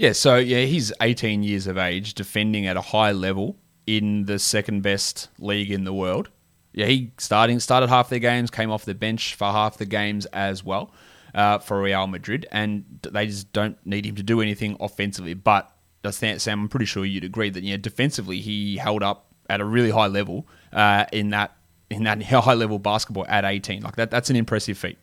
Yeah, 0.00 0.12
so 0.12 0.36
yeah, 0.36 0.60
he's 0.62 0.94
18 1.02 1.42
years 1.42 1.66
of 1.66 1.76
age, 1.76 2.14
defending 2.14 2.66
at 2.66 2.74
a 2.74 2.80
high 2.80 3.12
level 3.12 3.58
in 3.86 4.24
the 4.24 4.38
second 4.38 4.80
best 4.80 5.28
league 5.38 5.70
in 5.70 5.84
the 5.84 5.92
world. 5.92 6.30
Yeah, 6.72 6.86
he 6.86 7.12
starting 7.18 7.60
started 7.60 7.90
half 7.90 8.08
their 8.08 8.18
games, 8.18 8.50
came 8.50 8.70
off 8.70 8.86
the 8.86 8.94
bench 8.94 9.34
for 9.34 9.44
half 9.48 9.76
the 9.76 9.84
games 9.84 10.24
as 10.24 10.64
well 10.64 10.90
uh, 11.34 11.58
for 11.58 11.82
Real 11.82 12.06
Madrid, 12.06 12.46
and 12.50 13.06
they 13.12 13.26
just 13.26 13.52
don't 13.52 13.76
need 13.84 14.06
him 14.06 14.14
to 14.14 14.22
do 14.22 14.40
anything 14.40 14.74
offensively. 14.80 15.34
But 15.34 15.70
Sam, 16.10 16.38
I'm 16.48 16.68
pretty 16.70 16.86
sure 16.86 17.04
you'd 17.04 17.24
agree 17.24 17.50
that 17.50 17.62
yeah, 17.62 17.76
defensively 17.76 18.40
he 18.40 18.78
held 18.78 19.02
up 19.02 19.26
at 19.50 19.60
a 19.60 19.66
really 19.66 19.90
high 19.90 20.06
level 20.06 20.48
uh, 20.72 21.04
in 21.12 21.28
that 21.30 21.54
in 21.90 22.04
that 22.04 22.22
high 22.22 22.54
level 22.54 22.78
basketball 22.78 23.26
at 23.28 23.44
18. 23.44 23.82
Like 23.82 23.96
that, 23.96 24.10
that's 24.10 24.30
an 24.30 24.36
impressive 24.36 24.78
feat. 24.78 24.96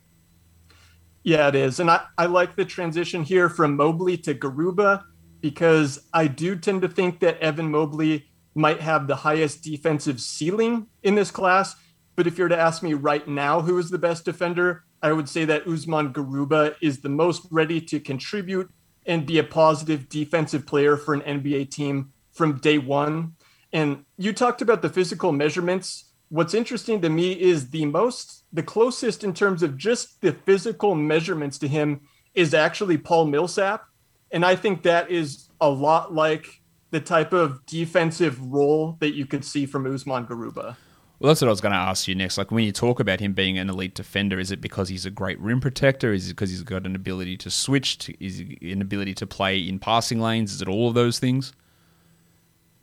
Yeah, 1.27 1.49
it 1.49 1.55
is. 1.55 1.81
And 1.81 1.91
I, 1.91 2.05
I 2.17 2.27
like 2.27 2.55
the 2.55 2.63
transition 2.63 3.21
here 3.21 3.49
from 3.49 3.75
Mobley 3.75 4.15
to 4.19 4.33
Garuba 4.33 5.03
because 5.41 6.07
I 6.13 6.27
do 6.27 6.55
tend 6.55 6.83
to 6.83 6.87
think 6.87 7.19
that 7.19 7.37
Evan 7.41 7.69
Mobley 7.69 8.29
might 8.55 8.79
have 8.79 9.07
the 9.07 9.17
highest 9.17 9.61
defensive 9.61 10.21
ceiling 10.21 10.87
in 11.03 11.15
this 11.15 11.29
class. 11.29 11.75
But 12.15 12.27
if 12.27 12.37
you're 12.37 12.47
to 12.47 12.57
ask 12.57 12.81
me 12.81 12.93
right 12.93 13.27
now 13.27 13.59
who 13.59 13.77
is 13.77 13.89
the 13.89 13.97
best 13.97 14.23
defender, 14.23 14.85
I 15.01 15.11
would 15.11 15.27
say 15.27 15.43
that 15.43 15.67
Usman 15.67 16.13
Garuba 16.13 16.75
is 16.81 17.01
the 17.01 17.09
most 17.09 17.45
ready 17.51 17.81
to 17.81 17.99
contribute 17.99 18.71
and 19.05 19.25
be 19.25 19.37
a 19.37 19.43
positive 19.43 20.07
defensive 20.07 20.65
player 20.65 20.95
for 20.95 21.13
an 21.13 21.41
NBA 21.41 21.71
team 21.71 22.13
from 22.31 22.59
day 22.59 22.77
one. 22.77 23.33
And 23.73 24.05
you 24.17 24.31
talked 24.31 24.61
about 24.61 24.81
the 24.81 24.89
physical 24.89 25.33
measurements. 25.33 26.06
What's 26.29 26.53
interesting 26.53 27.01
to 27.01 27.09
me 27.09 27.33
is 27.33 27.69
the 27.69 27.85
most, 27.85 28.43
the 28.51 28.63
closest 28.63 29.23
in 29.23 29.33
terms 29.33 29.63
of 29.63 29.77
just 29.77 30.21
the 30.21 30.33
physical 30.33 30.93
measurements 30.93 31.57
to 31.59 31.67
him 31.67 32.01
is 32.33 32.53
actually 32.53 32.97
Paul 32.97 33.25
Millsap. 33.25 33.85
And 34.31 34.45
I 34.45 34.55
think 34.55 34.83
that 34.83 35.09
is 35.09 35.49
a 35.61 35.69
lot 35.69 36.13
like 36.13 36.61
the 36.91 36.99
type 36.99 37.33
of 37.33 37.65
defensive 37.65 38.41
role 38.41 38.97
that 38.99 39.13
you 39.13 39.25
could 39.25 39.45
see 39.45 39.65
from 39.65 39.91
Usman 39.91 40.25
Garuba. 40.25 40.75
Well, 41.19 41.29
that's 41.29 41.41
what 41.41 41.47
I 41.47 41.51
was 41.51 41.61
going 41.61 41.71
to 41.71 41.77
ask 41.77 42.07
you 42.07 42.13
next. 42.13 42.37
Like 42.37 42.51
when 42.51 42.63
you 42.63 42.71
talk 42.71 42.99
about 42.99 43.19
him 43.19 43.33
being 43.33 43.57
an 43.57 43.69
elite 43.69 43.95
defender, 43.95 44.39
is 44.39 44.51
it 44.51 44.61
because 44.61 44.89
he's 44.89 45.05
a 45.05 45.11
great 45.11 45.39
rim 45.39 45.59
protector? 45.59 46.13
Is 46.13 46.27
it 46.27 46.33
because 46.33 46.51
he's 46.51 46.61
got 46.61 46.85
an 46.85 46.95
ability 46.95 47.37
to 47.37 47.49
switch? 47.49 47.97
To, 47.99 48.23
is 48.23 48.39
an 48.61 48.81
ability 48.81 49.15
to 49.15 49.25
play 49.25 49.57
in 49.57 49.79
passing 49.79 50.19
lanes? 50.19 50.53
Is 50.53 50.61
it 50.61 50.67
all 50.67 50.89
of 50.89 50.93
those 50.93 51.17
things? 51.17 51.53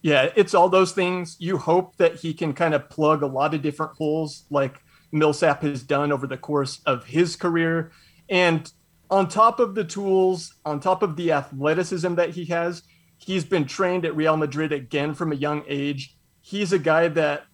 Yeah, 0.04 0.28
it's 0.36 0.52
all 0.52 0.68
those 0.68 0.92
things. 0.92 1.34
You 1.38 1.56
hope 1.56 1.96
that 1.96 2.16
he 2.16 2.34
can 2.34 2.52
kind 2.52 2.74
of 2.74 2.90
plug 2.90 3.22
a 3.22 3.26
lot 3.26 3.54
of 3.54 3.62
different 3.62 3.92
holes, 3.96 4.44
like 4.50 4.82
Millsap 5.12 5.62
has 5.62 5.82
done 5.82 6.12
over 6.12 6.26
the 6.26 6.36
course 6.36 6.82
of 6.84 7.06
his 7.06 7.36
career. 7.36 7.90
And 8.28 8.70
on 9.08 9.28
top 9.28 9.60
of 9.60 9.74
the 9.74 9.82
tools, 9.82 10.56
on 10.66 10.78
top 10.78 11.02
of 11.02 11.16
the 11.16 11.32
athleticism 11.32 12.16
that 12.16 12.28
he 12.28 12.44
has, 12.44 12.82
he's 13.16 13.46
been 13.46 13.64
trained 13.64 14.04
at 14.04 14.14
Real 14.14 14.36
Madrid 14.36 14.72
again 14.72 15.14
from 15.14 15.32
a 15.32 15.36
young 15.36 15.64
age. 15.66 16.14
He's 16.42 16.74
a 16.74 16.78
guy 16.78 17.08
that 17.08 17.44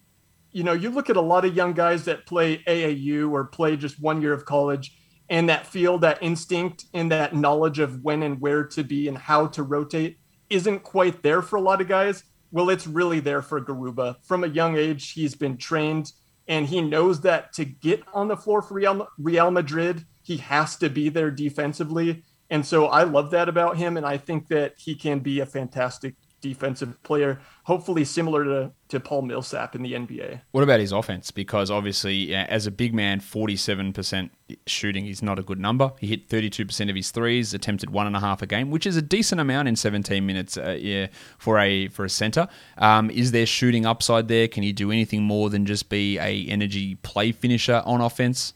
you 0.51 0.65
know, 0.65 0.73
you 0.73 0.89
look 0.89 1.09
at 1.09 1.15
a 1.15 1.21
lot 1.21 1.45
of 1.45 1.55
young 1.55 1.71
guys 1.71 2.03
that 2.03 2.25
play 2.25 2.57
AAU 2.67 3.31
or 3.31 3.45
play 3.45 3.77
just 3.77 4.01
one 4.01 4.21
year 4.21 4.33
of 4.33 4.43
college 4.43 4.97
and 5.29 5.47
that 5.47 5.65
feel 5.65 5.97
that 5.99 6.21
instinct 6.21 6.83
and 6.93 7.09
that 7.13 7.33
knowledge 7.33 7.79
of 7.79 8.01
when 8.03 8.21
and 8.21 8.41
where 8.41 8.65
to 8.65 8.83
be 8.83 9.07
and 9.07 9.17
how 9.17 9.47
to 9.47 9.63
rotate 9.63 10.17
isn't 10.49 10.83
quite 10.83 11.23
there 11.23 11.41
for 11.41 11.55
a 11.55 11.61
lot 11.61 11.79
of 11.79 11.87
guys. 11.87 12.25
Well, 12.51 12.69
it's 12.69 12.87
really 12.87 13.19
there 13.19 13.41
for 13.41 13.61
Garuba. 13.61 14.17
From 14.23 14.43
a 14.43 14.47
young 14.47 14.77
age, 14.77 15.11
he's 15.11 15.35
been 15.35 15.57
trained 15.57 16.11
and 16.47 16.67
he 16.67 16.81
knows 16.81 17.21
that 17.21 17.53
to 17.53 17.65
get 17.65 18.03
on 18.13 18.27
the 18.27 18.35
floor 18.35 18.61
for 18.61 18.73
Real, 18.73 19.07
Real 19.17 19.51
Madrid, 19.51 20.05
he 20.21 20.37
has 20.37 20.75
to 20.77 20.89
be 20.89 21.09
there 21.09 21.31
defensively. 21.31 22.23
And 22.49 22.65
so 22.65 22.87
I 22.87 23.03
love 23.03 23.31
that 23.31 23.47
about 23.47 23.77
him. 23.77 23.95
And 23.95 24.05
I 24.05 24.17
think 24.17 24.47
that 24.49 24.73
he 24.77 24.95
can 24.95 25.19
be 25.19 25.39
a 25.39 25.45
fantastic 25.45 26.15
defensive 26.41 27.01
player, 27.03 27.39
hopefully 27.63 28.03
similar 28.03 28.43
to, 28.43 28.71
to 28.89 28.99
Paul 28.99 29.21
Millsap 29.21 29.75
in 29.75 29.83
the 29.83 29.93
NBA. 29.93 30.41
What 30.51 30.63
about 30.63 30.79
his 30.79 30.91
offense? 30.91 31.31
Because 31.31 31.71
obviously, 31.71 32.33
as 32.35 32.67
a 32.67 32.71
big 32.71 32.93
man, 32.93 33.19
47% 33.19 34.31
shooting 34.65 35.05
is 35.05 35.21
not 35.21 35.39
a 35.39 35.43
good 35.43 35.59
number. 35.59 35.91
He 35.99 36.07
hit 36.07 36.27
32% 36.27 36.89
of 36.89 36.95
his 36.95 37.11
threes, 37.11 37.53
attempted 37.53 37.91
one 37.91 38.07
and 38.07 38.15
a 38.15 38.19
half 38.19 38.41
a 38.41 38.47
game, 38.47 38.71
which 38.71 38.85
is 38.85 38.97
a 38.97 39.01
decent 39.01 39.39
amount 39.39 39.67
in 39.67 39.75
17 39.75 40.25
minutes 40.25 40.57
uh, 40.57 40.77
yeah, 40.79 41.07
for 41.37 41.59
a 41.59 41.87
for 41.89 42.03
a 42.03 42.09
center. 42.09 42.47
Um, 42.77 43.09
is 43.09 43.31
there 43.31 43.45
shooting 43.45 43.85
upside 43.85 44.27
there? 44.27 44.47
Can 44.47 44.63
he 44.63 44.73
do 44.73 44.91
anything 44.91 45.23
more 45.23 45.49
than 45.49 45.65
just 45.65 45.89
be 45.89 46.17
a 46.17 46.45
energy 46.47 46.95
play 46.95 47.31
finisher 47.31 47.81
on 47.85 48.01
offense? 48.01 48.53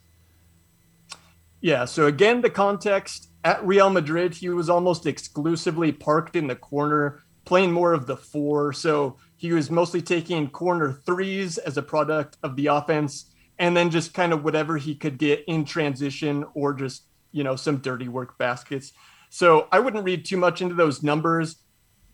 Yeah, 1.62 1.86
so 1.86 2.06
again, 2.06 2.42
the 2.42 2.50
context 2.50 3.30
at 3.46 3.66
Real 3.66 3.92
Madrid, 3.92 4.34
he 4.34 4.50
was 4.50 4.70
almost 4.70 5.06
exclusively 5.06 5.92
parked 5.92 6.36
in 6.36 6.48
the 6.48 6.56
corner 6.56 7.24
playing 7.46 7.72
more 7.72 7.94
of 7.94 8.08
the 8.08 8.18
four. 8.18 8.74
So 8.74 9.18
he 9.38 9.54
was 9.54 9.72
mostly 9.72 10.02
taking 10.02 10.50
corner 10.50 11.02
threes 11.06 11.58
as 11.58 11.78
a 11.78 11.82
product 11.82 12.38
of 12.44 12.56
the 12.56 12.68
offense, 12.68 13.32
and 13.58 13.78
then 13.78 13.90
just 13.90 14.14
kind 14.14 14.34
of 14.34 14.44
whatever 14.44 14.78
he 14.78 14.96
could 14.96 15.18
get 15.18 15.44
in 15.48 15.64
transition 15.64 16.46
or 16.54 16.74
just, 16.74 17.06
you 17.32 17.44
know, 17.44 17.56
some 17.56 17.78
dirty 17.78 18.08
work 18.08 18.38
baskets. 18.38 18.92
So 19.30 19.68
I 19.72 19.80
wouldn't 19.80 20.04
read 20.04 20.26
too 20.26 20.38
much 20.38 20.62
into 20.62 20.76
those 20.76 21.04
numbers. 21.04 21.58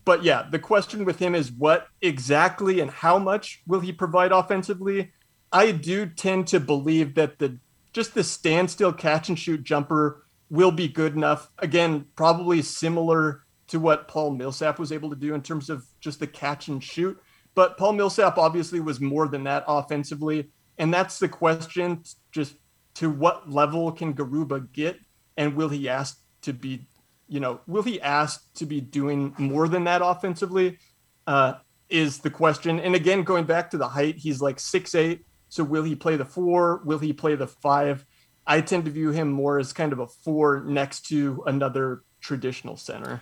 But 0.05 0.23
yeah, 0.23 0.47
the 0.49 0.59
question 0.59 1.05
with 1.05 1.19
him 1.19 1.35
is 1.35 1.51
what 1.51 1.87
exactly 2.01 2.79
and 2.79 2.89
how 2.89 3.19
much 3.19 3.61
will 3.67 3.79
he 3.79 3.91
provide 3.91 4.31
offensively? 4.31 5.11
I 5.51 5.71
do 5.71 6.07
tend 6.07 6.47
to 6.47 6.59
believe 6.59 7.15
that 7.15 7.39
the 7.39 7.59
just 7.93 8.13
the 8.13 8.23
standstill 8.23 8.93
catch 8.93 9.29
and 9.29 9.37
shoot 9.37 9.63
jumper 9.63 10.23
will 10.49 10.71
be 10.71 10.87
good 10.87 11.15
enough. 11.15 11.49
Again, 11.59 12.05
probably 12.15 12.61
similar 12.61 13.43
to 13.71 13.79
what 13.79 14.07
Paul 14.07 14.31
Millsap 14.31 14.79
was 14.79 14.91
able 14.91 15.09
to 15.09 15.15
do 15.15 15.33
in 15.33 15.41
terms 15.41 15.69
of 15.69 15.85
just 15.99 16.19
the 16.19 16.27
catch 16.27 16.67
and 16.67 16.83
shoot. 16.83 17.17
But 17.55 17.77
Paul 17.77 17.93
Millsap 17.93 18.37
obviously 18.37 18.79
was 18.79 19.01
more 19.01 19.27
than 19.27 19.43
that 19.45 19.63
offensively. 19.67 20.51
And 20.77 20.93
that's 20.93 21.19
the 21.19 21.29
question 21.29 22.03
just 22.31 22.55
to 22.95 23.09
what 23.09 23.49
level 23.49 23.91
can 23.91 24.13
Garuba 24.13 24.71
get? 24.73 24.99
And 25.37 25.55
will 25.55 25.69
he 25.69 25.89
ask 25.89 26.19
to 26.43 26.53
be, 26.53 26.87
you 27.27 27.39
know, 27.39 27.61
will 27.65 27.83
he 27.83 28.01
ask 28.01 28.53
to 28.55 28.65
be 28.65 28.81
doing 28.81 29.33
more 29.37 29.67
than 29.67 29.85
that 29.85 30.01
offensively? 30.03 30.77
Uh, 31.25 31.53
is 31.89 32.19
the 32.19 32.29
question. 32.29 32.79
And 32.79 32.95
again, 32.95 33.23
going 33.23 33.43
back 33.43 33.69
to 33.71 33.77
the 33.77 33.87
height, 33.87 34.17
he's 34.17 34.41
like 34.41 34.59
six 34.59 34.95
eight. 34.95 35.25
So 35.49 35.63
will 35.63 35.83
he 35.83 35.95
play 35.95 36.15
the 36.15 36.25
four? 36.25 36.81
Will 36.85 36.99
he 36.99 37.11
play 37.13 37.35
the 37.35 37.47
five? 37.47 38.05
I 38.47 38.61
tend 38.61 38.85
to 38.85 38.91
view 38.91 39.11
him 39.11 39.29
more 39.29 39.59
as 39.59 39.73
kind 39.73 39.91
of 39.93 39.99
a 39.99 40.07
four 40.07 40.63
next 40.65 41.07
to 41.07 41.43
another 41.45 42.03
traditional 42.21 42.77
center. 42.77 43.21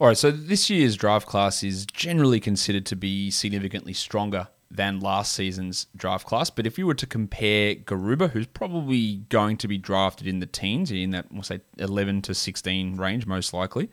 All 0.00 0.06
right, 0.06 0.16
so 0.16 0.30
this 0.30 0.70
year's 0.70 0.96
draft 0.96 1.26
class 1.26 1.62
is 1.62 1.84
generally 1.84 2.40
considered 2.40 2.86
to 2.86 2.96
be 2.96 3.30
significantly 3.30 3.92
stronger 3.92 4.48
than 4.70 4.98
last 4.98 5.34
season's 5.34 5.88
draft 5.94 6.26
class. 6.26 6.48
But 6.48 6.66
if 6.66 6.78
you 6.78 6.86
were 6.86 6.94
to 6.94 7.06
compare 7.06 7.74
Garuba, 7.74 8.30
who's 8.30 8.46
probably 8.46 9.16
going 9.28 9.58
to 9.58 9.68
be 9.68 9.76
drafted 9.76 10.26
in 10.26 10.40
the 10.40 10.46
teens, 10.46 10.90
in 10.90 11.10
that 11.10 11.30
we'll 11.30 11.42
say 11.42 11.60
11 11.76 12.22
to 12.22 12.34
16 12.34 12.96
range, 12.96 13.26
most 13.26 13.52
likely, 13.52 13.90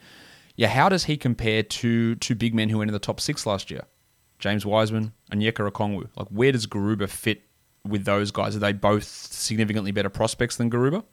yeah, 0.56 0.70
how 0.70 0.88
does 0.88 1.04
he 1.04 1.18
compare 1.18 1.62
to 1.62 2.16
two 2.16 2.36
big 2.36 2.56
men 2.56 2.70
who 2.70 2.78
went 2.78 2.90
in 2.90 2.94
the 2.94 3.00
top 3.00 3.20
six 3.20 3.46
last 3.46 3.70
year? 3.70 3.84
James 4.40 4.66
Wiseman 4.66 5.12
and 5.30 5.42
Onyeka 5.42 5.70
Okongwu. 5.70 6.08
Like, 6.16 6.30
where 6.30 6.54
does 6.54 6.68
Garuba 6.68 7.10
fit 7.10 7.42
with 7.84 8.06
those 8.06 8.32
guys? 8.32 8.56
Are 8.56 8.60
they 8.60 8.72
both 8.72 9.04
significantly 9.04 9.92
better 9.92 10.10
prospects 10.10 10.56
than 10.56 10.72
Garuba? 10.72 11.04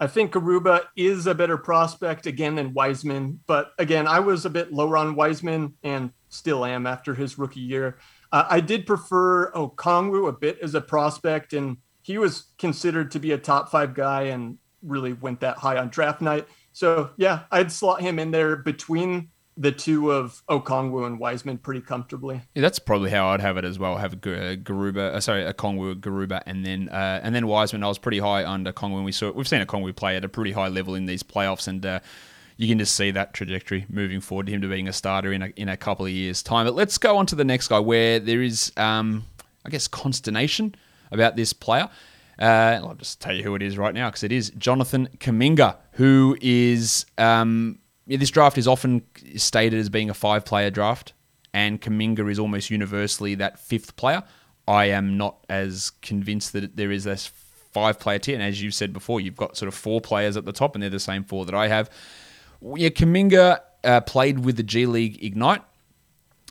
I 0.00 0.06
think 0.06 0.32
Garuba 0.32 0.84
is 0.96 1.26
a 1.26 1.34
better 1.34 1.58
prospect 1.58 2.26
again 2.26 2.54
than 2.54 2.72
Wiseman, 2.72 3.40
but 3.46 3.72
again, 3.78 4.06
I 4.06 4.20
was 4.20 4.46
a 4.46 4.50
bit 4.50 4.72
lower 4.72 4.96
on 4.96 5.14
Wiseman 5.14 5.74
and 5.82 6.10
still 6.30 6.64
am 6.64 6.86
after 6.86 7.14
his 7.14 7.36
rookie 7.38 7.60
year. 7.60 7.98
Uh, 8.32 8.46
I 8.48 8.60
did 8.60 8.86
prefer 8.86 9.52
Okongwu 9.52 10.26
a 10.28 10.32
bit 10.32 10.58
as 10.62 10.74
a 10.74 10.80
prospect, 10.80 11.52
and 11.52 11.76
he 12.00 12.16
was 12.16 12.46
considered 12.56 13.10
to 13.10 13.18
be 13.18 13.32
a 13.32 13.38
top 13.38 13.70
five 13.70 13.92
guy 13.92 14.22
and 14.22 14.56
really 14.82 15.12
went 15.12 15.40
that 15.40 15.58
high 15.58 15.76
on 15.76 15.90
draft 15.90 16.22
night. 16.22 16.48
So 16.72 17.10
yeah, 17.18 17.40
I'd 17.50 17.70
slot 17.70 18.00
him 18.00 18.18
in 18.18 18.30
there 18.30 18.56
between 18.56 19.28
the 19.56 19.72
two 19.72 20.10
of 20.10 20.42
Okongwu 20.48 21.06
and 21.06 21.18
Wiseman 21.18 21.58
pretty 21.58 21.80
comfortably. 21.80 22.40
Yeah, 22.54 22.62
that's 22.62 22.78
probably 22.78 23.10
how 23.10 23.28
I'd 23.28 23.40
have 23.40 23.56
it 23.56 23.64
as 23.64 23.78
well. 23.78 23.96
Have 23.96 24.14
a 24.14 24.16
Garuba, 24.16 25.14
uh, 25.14 25.20
sorry, 25.20 25.44
Okongwu, 25.44 25.96
Garuba, 25.96 26.42
and 26.46 26.64
then 26.64 26.88
uh, 26.88 27.20
and 27.22 27.34
then 27.34 27.46
Wiseman. 27.46 27.82
I 27.84 27.88
was 27.88 27.98
pretty 27.98 28.20
high 28.20 28.44
under 28.44 28.72
Okongwu. 28.72 29.04
We 29.04 29.12
saw 29.12 29.30
we've 29.32 29.48
seen 29.48 29.64
Okongwu 29.64 29.94
play 29.94 30.16
at 30.16 30.24
a 30.24 30.28
pretty 30.28 30.52
high 30.52 30.68
level 30.68 30.94
in 30.94 31.06
these 31.06 31.22
playoffs, 31.22 31.68
and 31.68 31.84
uh, 31.84 32.00
you 32.56 32.68
can 32.68 32.78
just 32.78 32.94
see 32.94 33.10
that 33.10 33.34
trajectory 33.34 33.86
moving 33.88 34.20
forward 34.20 34.46
to 34.46 34.52
him 34.52 34.60
to 34.60 34.68
being 34.68 34.88
a 34.88 34.92
starter 34.92 35.32
in 35.32 35.42
a, 35.42 35.46
in 35.56 35.68
a 35.68 35.76
couple 35.76 36.06
of 36.06 36.12
years' 36.12 36.42
time. 36.42 36.66
But 36.66 36.74
let's 36.74 36.98
go 36.98 37.16
on 37.16 37.26
to 37.26 37.34
the 37.34 37.44
next 37.44 37.68
guy, 37.68 37.78
where 37.78 38.18
there 38.18 38.42
is, 38.42 38.72
um, 38.76 39.24
I 39.64 39.70
guess, 39.70 39.88
consternation 39.88 40.74
about 41.10 41.36
this 41.36 41.52
player. 41.52 41.88
Uh, 42.38 42.80
I'll 42.82 42.94
just 42.94 43.20
tell 43.20 43.34
you 43.34 43.42
who 43.42 43.54
it 43.54 43.62
is 43.62 43.76
right 43.76 43.92
now 43.92 44.08
because 44.08 44.22
it 44.22 44.32
is 44.32 44.50
Jonathan 44.56 45.08
Kuminga, 45.18 45.76
who 45.92 46.38
is 46.40 47.04
um, 47.18 47.78
yeah, 48.10 48.16
this 48.16 48.30
draft 48.30 48.58
is 48.58 48.66
often 48.66 49.02
stated 49.36 49.78
as 49.78 49.88
being 49.88 50.10
a 50.10 50.14
five 50.14 50.44
player 50.44 50.68
draft, 50.68 51.12
and 51.54 51.80
Kuminga 51.80 52.28
is 52.28 52.40
almost 52.40 52.68
universally 52.68 53.36
that 53.36 53.60
fifth 53.60 53.94
player. 53.94 54.24
I 54.66 54.86
am 54.86 55.16
not 55.16 55.36
as 55.48 55.90
convinced 56.02 56.52
that 56.54 56.76
there 56.76 56.90
is 56.90 57.04
this 57.04 57.28
five 57.28 58.00
player 58.00 58.18
tier. 58.18 58.34
And 58.34 58.42
as 58.42 58.60
you've 58.60 58.74
said 58.74 58.92
before, 58.92 59.20
you've 59.20 59.36
got 59.36 59.56
sort 59.56 59.68
of 59.68 59.74
four 59.74 60.00
players 60.00 60.36
at 60.36 60.44
the 60.44 60.52
top, 60.52 60.74
and 60.74 60.82
they're 60.82 60.90
the 60.90 60.98
same 60.98 61.22
four 61.22 61.44
that 61.44 61.54
I 61.54 61.68
have. 61.68 61.88
Yeah, 62.60 62.88
Kuminga 62.88 63.60
uh, 63.84 64.00
played 64.00 64.40
with 64.40 64.56
the 64.56 64.64
G 64.64 64.86
League 64.86 65.22
Ignite 65.24 65.62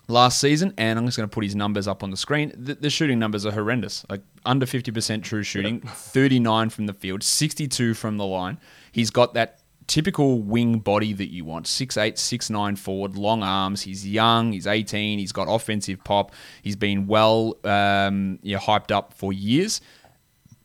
last 0.07 0.39
season, 0.39 0.73
and 0.77 0.97
I'm 0.97 1.05
just 1.07 1.17
going 1.17 1.27
to 1.27 1.33
put 1.33 1.43
his 1.43 1.57
numbers 1.57 1.89
up 1.89 2.03
on 2.03 2.09
the 2.09 2.17
screen. 2.17 2.53
The, 2.55 2.75
the 2.75 2.89
shooting 2.89 3.19
numbers 3.19 3.45
are 3.45 3.51
horrendous. 3.51 4.05
Like 4.09 4.21
under 4.45 4.65
50% 4.65 5.23
true 5.23 5.43
shooting, 5.43 5.81
39 5.81 6.69
from 6.69 6.85
the 6.85 6.93
field, 6.93 7.21
62 7.21 7.95
from 7.95 8.15
the 8.15 8.25
line. 8.25 8.59
He's 8.93 9.09
got 9.09 9.33
that 9.33 9.58
typical 9.89 10.41
wing 10.41 10.79
body 10.79 11.11
that 11.13 11.33
you 11.33 11.43
want. 11.43 11.65
6'8, 11.65 12.13
6'9 12.13 12.77
forward, 12.77 13.17
long 13.17 13.43
arms. 13.43 13.81
He's 13.81 14.07
young, 14.07 14.53
he's 14.53 14.67
18, 14.67 15.19
he's 15.19 15.33
got 15.33 15.47
offensive 15.49 16.01
pop. 16.03 16.31
He's 16.61 16.77
been 16.77 17.07
well 17.07 17.57
um, 17.65 18.39
you 18.41 18.55
know, 18.55 18.61
hyped 18.61 18.91
up 18.91 19.13
for 19.13 19.33
years. 19.33 19.81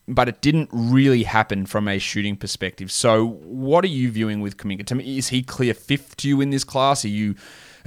But 0.07 0.28
it 0.28 0.43
didn't 0.43 0.69
really 0.71 1.23
happen 1.23 1.64
from 1.64 1.88
a 1.88 1.99
shooting 1.99 2.37
perspective. 2.37 2.93
So, 2.93 3.26
what 3.26 3.85
are 3.85 3.88
you 3.88 4.11
viewing 4.11 4.43
with 4.43 4.59
Kuminga? 4.59 4.85
To 4.87 4.95
me, 4.95 5.16
is 5.16 5.28
he 5.28 5.43
clear 5.43 5.73
fifth 5.73 6.19
to 6.19 6.28
you 6.28 6.43
in 6.43 6.50
this 6.50 6.62
class? 6.62 7.07
Are 7.07 7.09
you 7.09 7.35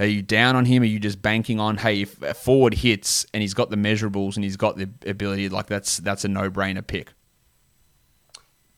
Are 0.00 0.06
you 0.06 0.20
down 0.22 0.56
on 0.56 0.64
him? 0.64 0.82
Are 0.82 0.86
you 0.86 0.98
just 0.98 1.22
banking 1.22 1.60
on 1.60 1.76
hey, 1.76 2.02
if 2.02 2.20
a 2.20 2.34
forward 2.34 2.74
hits 2.74 3.24
and 3.32 3.40
he's 3.40 3.54
got 3.54 3.70
the 3.70 3.76
measurables 3.76 4.34
and 4.34 4.42
he's 4.42 4.56
got 4.56 4.76
the 4.76 4.90
ability, 5.06 5.48
like 5.48 5.68
that's 5.68 5.98
that's 5.98 6.24
a 6.24 6.28
no 6.28 6.50
brainer 6.50 6.84
pick. 6.84 7.12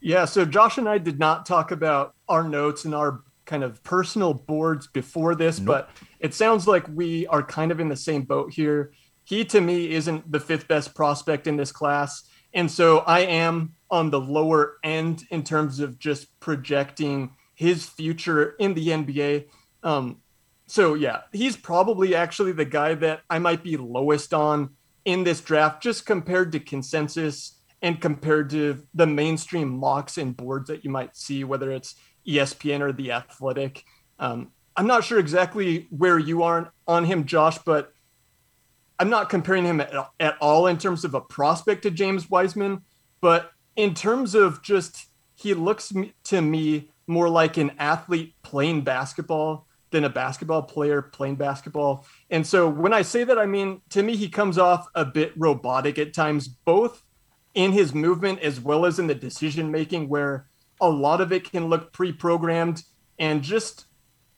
Yeah, 0.01 0.25
so 0.25 0.45
Josh 0.45 0.79
and 0.79 0.89
I 0.89 0.99
did 0.99 1.19
not 1.19 1.45
talk 1.45 1.71
about 1.71 2.15
our 2.29 2.43
notes 2.43 2.85
and 2.85 2.95
our 2.95 3.23
kind 3.45 3.63
of 3.63 3.83
personal 3.83 4.33
boards 4.33 4.87
before 4.87 5.35
this, 5.35 5.59
nope. 5.59 5.67
but 5.67 5.91
it 6.21 6.33
sounds 6.35 6.67
like 6.67 6.87
we 6.89 7.27
are 7.27 7.43
kind 7.43 7.71
of 7.71 7.81
in 7.81 7.89
the 7.89 7.97
same 7.97 8.23
boat 8.23 8.53
here. 8.53 8.93
He 9.25 9.45
to 9.47 9.61
me 9.61 9.91
isn't 9.91 10.31
the 10.31 10.41
fifth 10.41 10.69
best 10.69 10.95
prospect 10.95 11.47
in 11.47 11.57
this 11.57 11.73
class. 11.73 12.23
And 12.55 12.71
so 12.71 12.99
I 12.99 13.21
am 13.21 13.75
on 13.91 14.11
the 14.11 14.21
lower 14.21 14.79
end 14.83 15.25
in 15.31 15.43
terms 15.43 15.81
of 15.81 15.99
just 15.99 16.39
projecting 16.41 17.33
his 17.55 17.87
future 17.87 18.55
in 18.59 18.75
the 18.75 18.89
NBA. 18.89 19.47
Um, 19.83 20.21
so 20.67 20.95
yeah, 20.95 21.23
he's 21.33 21.57
probably 21.57 22.15
actually 22.15 22.53
the 22.53 22.65
guy 22.65 22.95
that 22.95 23.21
I 23.29 23.39
might 23.39 23.63
be 23.63 23.77
lowest 23.77 24.33
on 24.33 24.71
in 25.05 25.25
this 25.25 25.41
draft, 25.41 25.83
just 25.83 26.07
compared 26.07 26.53
to 26.53 26.61
consensus 26.61 27.60
and 27.83 28.01
compared 28.01 28.51
to 28.51 28.87
the 28.95 29.07
mainstream 29.07 29.69
mocks 29.69 30.19
and 30.19 30.37
boards 30.37 30.69
that 30.69 30.85
you 30.85 30.91
might 30.91 31.17
see, 31.17 31.45
whether 31.45 31.71
it's 31.71 31.95
ESPN 32.27 32.81
or 32.81 32.93
The 32.93 33.13
Athletic. 33.13 33.85
Um, 34.19 34.53
I'm 34.77 34.87
not 34.87 35.05
sure 35.05 35.19
exactly 35.19 35.87
where 35.91 36.19
you 36.19 36.43
are 36.43 36.73
on 36.87 37.05
him, 37.05 37.25
Josh, 37.25 37.59
but 37.59 37.93
I'm 38.99 39.11
not 39.11 39.31
comparing 39.31 39.65
him 39.65 39.81
at, 39.81 39.93
at 40.21 40.37
all 40.41 40.67
in 40.67 40.77
terms 40.77 41.05
of 41.05 41.15
a 41.15 41.21
prospect 41.21 41.83
to 41.83 41.91
James 41.91 42.29
Wiseman, 42.29 42.83
but 43.21 43.51
in 43.77 43.95
terms 43.95 44.35
of 44.35 44.63
just 44.63 45.07
he 45.35 45.55
looks 45.55 45.93
to 46.25 46.41
me 46.43 46.91
more 47.07 47.29
like 47.29 47.57
an 47.57 47.73
athlete 47.79 48.35
playing 48.43 48.83
basketball 48.83 49.67
than 49.91 50.05
a 50.05 50.09
basketball 50.09 50.63
player 50.63 51.03
playing 51.03 51.37
basketball. 51.37 52.07
And 52.29 52.47
so 52.47 52.69
when 52.69 52.93
I 52.93 53.03
say 53.03 53.25
that, 53.25 53.39
I 53.39 53.47
mean, 53.47 53.81
to 53.91 54.03
me, 54.03 54.17
he 54.17 54.29
comes 54.29 54.59
off 54.59 54.87
a 54.95 55.05
bit 55.05 55.33
robotic 55.37 55.99
at 55.99 56.15
times, 56.15 56.47
both 56.47 57.03
in 57.55 57.73
his 57.73 57.95
movement 57.95 58.41
as 58.41 58.61
well 58.61 58.87
as 58.87 58.99
in 58.99 59.07
the 59.07 59.15
decision 59.15 59.71
making, 59.71 60.09
where 60.09 60.47
a 60.81 60.89
lot 60.89 61.21
of 61.21 61.33
it 61.33 61.51
can 61.51 61.69
look 61.69 61.93
pre 61.93 62.13
programmed. 62.13 62.83
And 63.19 63.43
just 63.43 63.87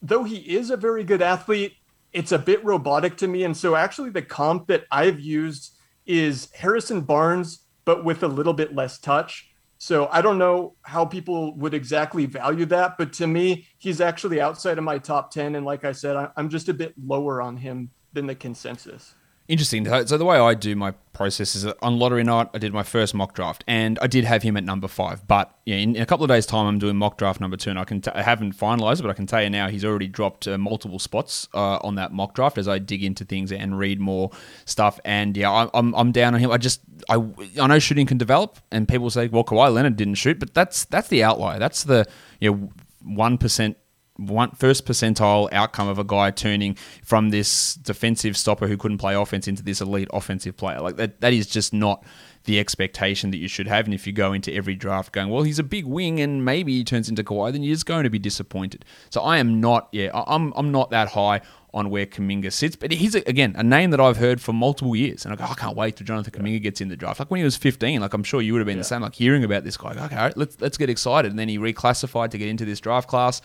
though 0.01 0.25
he 0.25 0.39
is 0.39 0.71
a 0.71 0.77
very 0.77 1.05
good 1.05 1.23
athlete, 1.23 1.75
it's 2.13 2.33
a 2.33 2.39
bit 2.39 2.65
robotic 2.65 3.17
to 3.19 3.29
me. 3.29 3.45
And 3.45 3.57
so 3.57 3.75
actually, 3.75 4.11
the 4.11 4.23
comp 4.23 4.67
that 4.69 4.85
I've 4.91 5.21
used 5.21 5.77
is 6.07 6.49
Harrison 6.55 7.03
Barnes, 7.03 7.65
but 7.85 8.05
with 8.05 8.23
a 8.23 8.29
little 8.29 8.53
bit 8.53 8.75
less 8.75 8.99
touch. 8.99 9.49
So 9.79 10.09
I 10.13 10.23
don't 10.23 10.39
know 10.39 10.77
how 10.83 11.05
people 11.05 11.57
would 11.57 11.75
exactly 11.75 12.27
value 12.27 12.67
that, 12.67 12.97
but 12.99 13.13
to 13.15 13.27
me, 13.27 13.67
he's 13.79 14.01
actually 14.01 14.41
outside 14.41 14.79
of 14.79 14.85
my 14.85 14.99
top 14.99 15.33
10. 15.33 15.57
And 15.57 15.67
like 15.67 15.85
I 15.85 15.91
said, 15.91 16.31
I'm 16.37 16.49
just 16.51 16.69
a 16.69 16.75
bit 16.75 16.95
lower 17.05 17.43
on 17.43 17.57
him 17.57 17.91
than 18.13 18.27
the 18.27 18.35
consensus. 18.37 19.15
Interesting. 19.49 19.85
So 20.07 20.17
the 20.17 20.25
way 20.25 20.39
I 20.39 20.55
do 20.55 20.77
my 20.77 20.93
process 21.13 21.57
is 21.57 21.67
on 21.83 21.99
lottery 21.99 22.23
night, 22.23 22.49
I 22.55 22.59
did 22.59 22.73
my 22.73 22.85
first 22.85 23.13
mock 23.13 23.35
draft, 23.35 23.65
and 23.67 23.99
I 24.01 24.07
did 24.07 24.25
have 24.25 24.45
him 24.45 24.57
at 24.57 24.63
number 24.63 24.87
five. 24.87 25.27
But 25.27 25.53
yeah, 25.67 25.77
in, 25.77 25.97
a 25.97 26.07
couple 26.07 26.23
of 26.25 26.29
days' 26.29 26.47
time, 26.47 26.67
I'm 26.67 26.79
doing 26.79 26.97
mock 26.97 27.19
draft 27.19 27.41
number 27.41 27.57
two, 27.57 27.71
and 27.71 27.79
I 27.79 27.85
can 27.85 28.01
t- 28.01 28.13
I 28.15 28.23
haven't 28.23 28.57
finalised 28.57 29.01
it, 29.01 29.03
but 29.03 29.11
I 29.11 29.15
can 29.15 29.27
tell 29.27 29.43
you 29.43 29.51
now 29.51 29.69
he's 29.69 29.85
already 29.85 30.07
dropped 30.07 30.47
uh, 30.47 30.59
multiple 30.59 31.01
spots 31.01 31.49
uh, 31.55 31.79
on 31.83 31.97
that 31.97 32.13
mock 32.13 32.35
draft 32.35 32.57
as 32.57 32.69
I 32.69 32.79
dig 32.79 33.03
into 33.03 33.25
things 33.25 33.51
and 33.51 33.77
read 33.77 34.01
more 34.01 34.31
stuff. 34.65 35.01
And 35.05 35.37
yeah, 35.37 35.51
I, 35.51 35.69
I'm 35.75 35.93
I'm 35.97 36.13
down 36.13 36.35
on 36.35 36.41
him. 36.41 36.53
I 36.53 36.57
just 36.57 36.81
I 37.09 37.17
I 37.61 37.67
know 37.67 37.81
shooting 37.81 38.07
can 38.07 38.19
develop, 38.19 38.59
and 38.71 38.87
people 38.87 39.11
say, 39.11 39.27
well, 39.27 39.43
Kawhi 39.45 39.75
Leonard 39.75 39.97
didn't 39.97 40.15
shoot, 40.15 40.39
but 40.39 40.55
that's 40.55 40.85
that's 40.85 41.09
the 41.09 41.25
outlier. 41.25 41.59
That's 41.59 41.83
the 41.83 42.07
you 42.41 42.53
know 42.53 42.73
one 43.03 43.39
percent 43.39 43.77
one 44.17 44.51
first 44.51 44.85
percentile 44.85 45.49
outcome 45.53 45.89
of 45.89 45.99
a 45.99 46.05
guy 46.05 46.31
turning 46.31 46.75
from 47.03 47.31
this 47.31 47.75
defensive 47.75 48.37
stopper 48.37 48.67
who 48.67 48.77
couldn't 48.77 48.99
play 48.99 49.15
offense 49.15 49.49
into 49.49 49.63
this 49.63 49.81
elite 49.81 50.09
offensive 50.13 50.57
player. 50.57 50.81
Like 50.81 50.97
that, 50.97 51.21
that 51.21 51.33
is 51.33 51.47
just 51.47 51.73
not 51.73 52.05
the 52.45 52.59
expectation 52.59 53.31
that 53.31 53.39
you 53.39 53.49
should 53.49 53.69
have. 53.69 53.85
And 53.87 53.95
if 53.95 54.07
you 54.07 54.13
go 54.13 54.33
into 54.33 54.53
every 54.53 54.75
draft 54.75 55.13
going, 55.13 55.29
well, 55.29 55.45
he's 55.45 55.59
a 55.59 55.65
big 55.65 55.87
wing 55.87 56.21
and 56.21 56.45
maybe 56.45 56.77
he 56.77 56.85
turns 56.85 57.09
into 57.09 57.23
Kawhi, 57.23 57.53
then 57.53 57.63
you're 57.63 57.75
just 57.75 57.87
going 57.87 58.05
to 58.05 58.11
be 58.11 58.19
disappointed. 58.19 58.85
So 59.11 59.23
I 59.23 59.39
am 59.39 59.61
not, 59.61 59.89
yeah, 59.93 60.11
I'm, 60.13 60.53
I'm 60.57 60.73
not 60.73 60.91
that 60.91 61.09
high 61.09 61.41
on 61.73 61.89
where 61.89 62.05
Kuminga 62.05 62.53
sits. 62.53 62.77
But 62.77 62.93
he's, 62.93 63.15
again, 63.15 63.55
a 63.57 63.63
name 63.63 63.93
that 63.93 64.01
I've 64.01 64.19
heard 64.19 64.41
for 64.41 64.53
multiple 64.53 64.95
years. 64.95 65.25
And 65.25 65.33
I 65.33 65.37
go, 65.37 65.45
oh, 65.45 65.53
I 65.53 65.55
can't 65.55 65.77
wait 65.77 65.97
till 65.97 66.07
Jonathan 66.07 66.33
Kuminga 66.33 66.61
gets 66.61 66.81
in 66.81 66.89
the 66.89 66.97
draft. 66.97 67.19
Like 67.21 67.31
when 67.31 67.39
he 67.39 67.45
was 67.45 67.57
15, 67.57 68.01
like 68.01 68.13
I'm 68.13 68.25
sure 68.25 68.43
you 68.43 68.53
would 68.53 68.59
have 68.59 68.67
been 68.67 68.77
yeah. 68.77 68.83
the 68.83 68.89
same, 68.89 69.03
like 69.03 69.15
hearing 69.15 69.45
about 69.45 69.65
this 69.65 69.77
guy. 69.77 69.95
Okay, 70.05 70.33
let's, 70.37 70.61
let's 70.61 70.77
get 70.77 70.91
excited. 70.91 71.31
And 71.31 71.39
then 71.39 71.49
he 71.49 71.59
reclassified 71.59 72.31
to 72.33 72.39
get 72.39 72.49
into 72.49 72.65
this 72.65 72.81
draft 72.81 73.09
class 73.09 73.41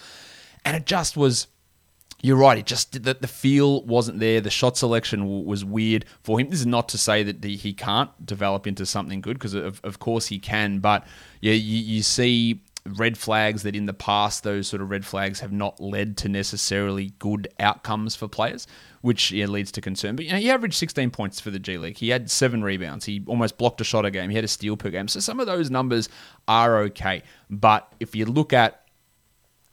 and 0.67 0.75
it 0.75 0.85
just 0.85 1.15
was. 1.15 1.47
You're 2.19 2.37
right. 2.37 2.57
It 2.57 2.65
just 2.65 3.03
the, 3.03 3.13
the 3.13 3.27
feel 3.27 3.83
wasn't 3.83 4.19
there. 4.19 4.41
The 4.41 4.49
shot 4.49 4.75
selection 4.75 5.45
was 5.45 5.63
weird 5.63 6.03
for 6.23 6.39
him. 6.39 6.49
This 6.49 6.61
is 6.61 6.65
not 6.65 6.89
to 6.89 6.97
say 6.97 7.21
that 7.21 7.43
the, 7.43 7.55
he 7.55 7.73
can't 7.73 8.09
develop 8.25 8.65
into 8.65 8.87
something 8.87 9.21
good 9.21 9.37
because 9.37 9.53
of, 9.53 9.79
of 9.83 9.99
course 9.99 10.27
he 10.27 10.39
can. 10.39 10.79
But 10.79 11.05
yeah, 11.41 11.53
you, 11.53 11.77
you 11.77 12.01
see 12.01 12.59
red 12.87 13.17
flags 13.19 13.63
that 13.63 13.75
in 13.75 13.85
the 13.85 13.93
past 13.93 14.43
those 14.43 14.67
sort 14.67 14.81
of 14.81 14.89
red 14.89 15.05
flags 15.05 15.41
have 15.41 15.51
not 15.51 15.79
led 15.79 16.17
to 16.17 16.29
necessarily 16.29 17.13
good 17.19 17.47
outcomes 17.59 18.15
for 18.15 18.27
players, 18.27 18.65
which 19.01 19.31
yeah, 19.31 19.45
leads 19.45 19.71
to 19.73 19.81
concern. 19.81 20.15
But 20.15 20.25
you 20.25 20.31
know, 20.31 20.37
he 20.37 20.49
averaged 20.49 20.75
16 20.75 21.11
points 21.11 21.39
for 21.39 21.51
the 21.51 21.59
G 21.59 21.77
League. 21.77 21.97
He 21.97 22.09
had 22.09 22.31
seven 22.31 22.63
rebounds. 22.63 23.05
He 23.05 23.23
almost 23.27 23.59
blocked 23.59 23.79
a 23.79 23.83
shot 23.83 24.05
a 24.05 24.11
game. 24.11 24.31
He 24.31 24.35
had 24.35 24.45
a 24.45 24.49
steal 24.49 24.75
per 24.75 24.89
game. 24.89 25.07
So 25.07 25.19
some 25.19 25.39
of 25.39 25.45
those 25.45 25.69
numbers 25.69 26.09
are 26.47 26.79
okay. 26.79 27.21
But 27.49 27.91
if 27.99 28.15
you 28.15 28.25
look 28.25 28.53
at 28.53 28.86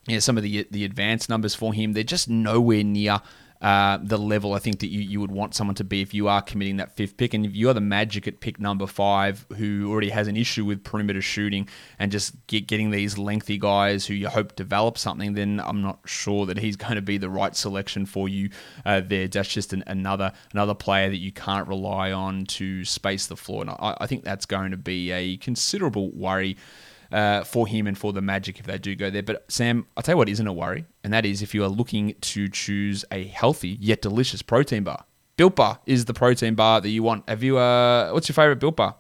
you 0.07 0.17
know, 0.17 0.21
some 0.21 0.37
of 0.37 0.43
the 0.43 0.67
the 0.71 0.85
advanced 0.85 1.29
numbers 1.29 1.55
for 1.55 1.73
him, 1.73 1.93
they're 1.93 2.05
just 2.05 2.29
nowhere 2.29 2.85
near 2.85 3.21
uh, 3.65 3.99
the 4.03 4.19
level 4.19 4.53
I 4.53 4.59
think 4.59 4.81
that 4.81 4.89
you, 4.89 5.01
you 5.01 5.21
would 5.21 5.31
want 5.31 5.55
someone 5.55 5.75
to 5.77 5.85
be 5.85 6.03
if 6.03 6.13
you 6.13 6.29
are 6.29 6.43
committing 6.43 6.77
that 6.77 6.95
fifth 6.97 7.17
pick. 7.17 7.33
And 7.33 7.47
if 7.47 7.57
you 7.57 7.71
are 7.71 7.73
the 7.73 7.81
Magic 7.81 8.29
at 8.29 8.41
pick 8.41 8.61
number 8.61 8.87
five, 8.87 9.47
who 9.57 9.91
already 9.91 10.11
has 10.11 10.29
an 10.29 10.37
issue 10.37 10.67
with 10.67 10.85
perimeter 10.85 11.23
shooting 11.23 11.67
and 11.99 12.13
just 12.13 12.35
get, 12.47 12.67
getting 12.67 12.91
these 12.91 13.17
lengthy 13.17 13.57
guys 13.57 14.05
who 14.05 14.13
you 14.13 14.29
hope 14.29 14.55
develop 14.55 14.99
something, 14.99 15.33
then 15.33 15.63
I'm 15.65 15.81
not 15.81 16.01
sure 16.05 16.45
that 16.45 16.59
he's 16.59 16.77
going 16.85 16.97
to 16.97 17.03
be 17.03 17.17
the 17.17 17.31
right 17.31 17.57
selection 17.57 18.05
for 18.05 18.29
you 18.29 18.51
uh, 18.85 19.01
there. 19.01 19.29
That's 19.29 19.49
just 19.49 19.73
an, 19.73 19.83
another 19.87 20.33
another 20.53 20.75
player 20.75 21.09
that 21.09 21.17
you 21.17 21.33
can't 21.33 21.67
rely 21.67 22.13
on 22.13 22.45
to 22.47 22.85
space 22.85 23.27
the 23.29 23.37
floor. 23.37 23.63
And 23.63 23.71
I, 23.71 23.97
I 23.99 24.07
think 24.07 24.25
that's 24.25 24.45
going 24.45 24.73
to 24.73 24.77
be 24.77 25.11
a 25.11 25.39
considerable 25.39 26.11
worry 26.11 26.59
uh, 27.15 27.45
for 27.45 27.67
him 27.67 27.87
and 27.87 27.97
for 27.97 28.13
the 28.13 28.21
Magic 28.21 28.59
if 28.59 28.67
they 28.67 28.77
do 28.77 28.95
go 28.95 29.09
there. 29.09 29.23
But 29.23 29.45
Sam, 29.49 29.87
I'll 29.97 30.03
tell 30.03 30.15
you 30.15 30.19
what 30.19 30.29
isn't 30.29 30.47
a 30.47 30.53
worry, 30.53 30.85
and 31.05 31.13
that 31.13 31.25
is 31.25 31.41
if 31.41 31.55
you 31.55 31.63
are 31.65 31.69
looking 31.69 32.15
to 32.21 32.49
choose 32.49 33.05
a 33.11 33.25
healthy 33.25 33.79
yet 33.81 34.03
delicious 34.03 34.43
protein 34.43 34.83
bar. 34.83 35.05
Built 35.37 35.57
Bar 35.57 35.81
is 35.87 36.05
the 36.05 36.15
protein 36.15 36.55
bar 36.55 36.81
that 36.81 36.89
you 36.89 37.03
want. 37.03 37.29
Have 37.29 37.43
you? 37.43 37.59
Uh, 37.59 38.11
what's 38.11 38.29
your 38.29 38.35
favorite 38.35 38.61
Built 38.61 38.77
Bar? 38.77 38.97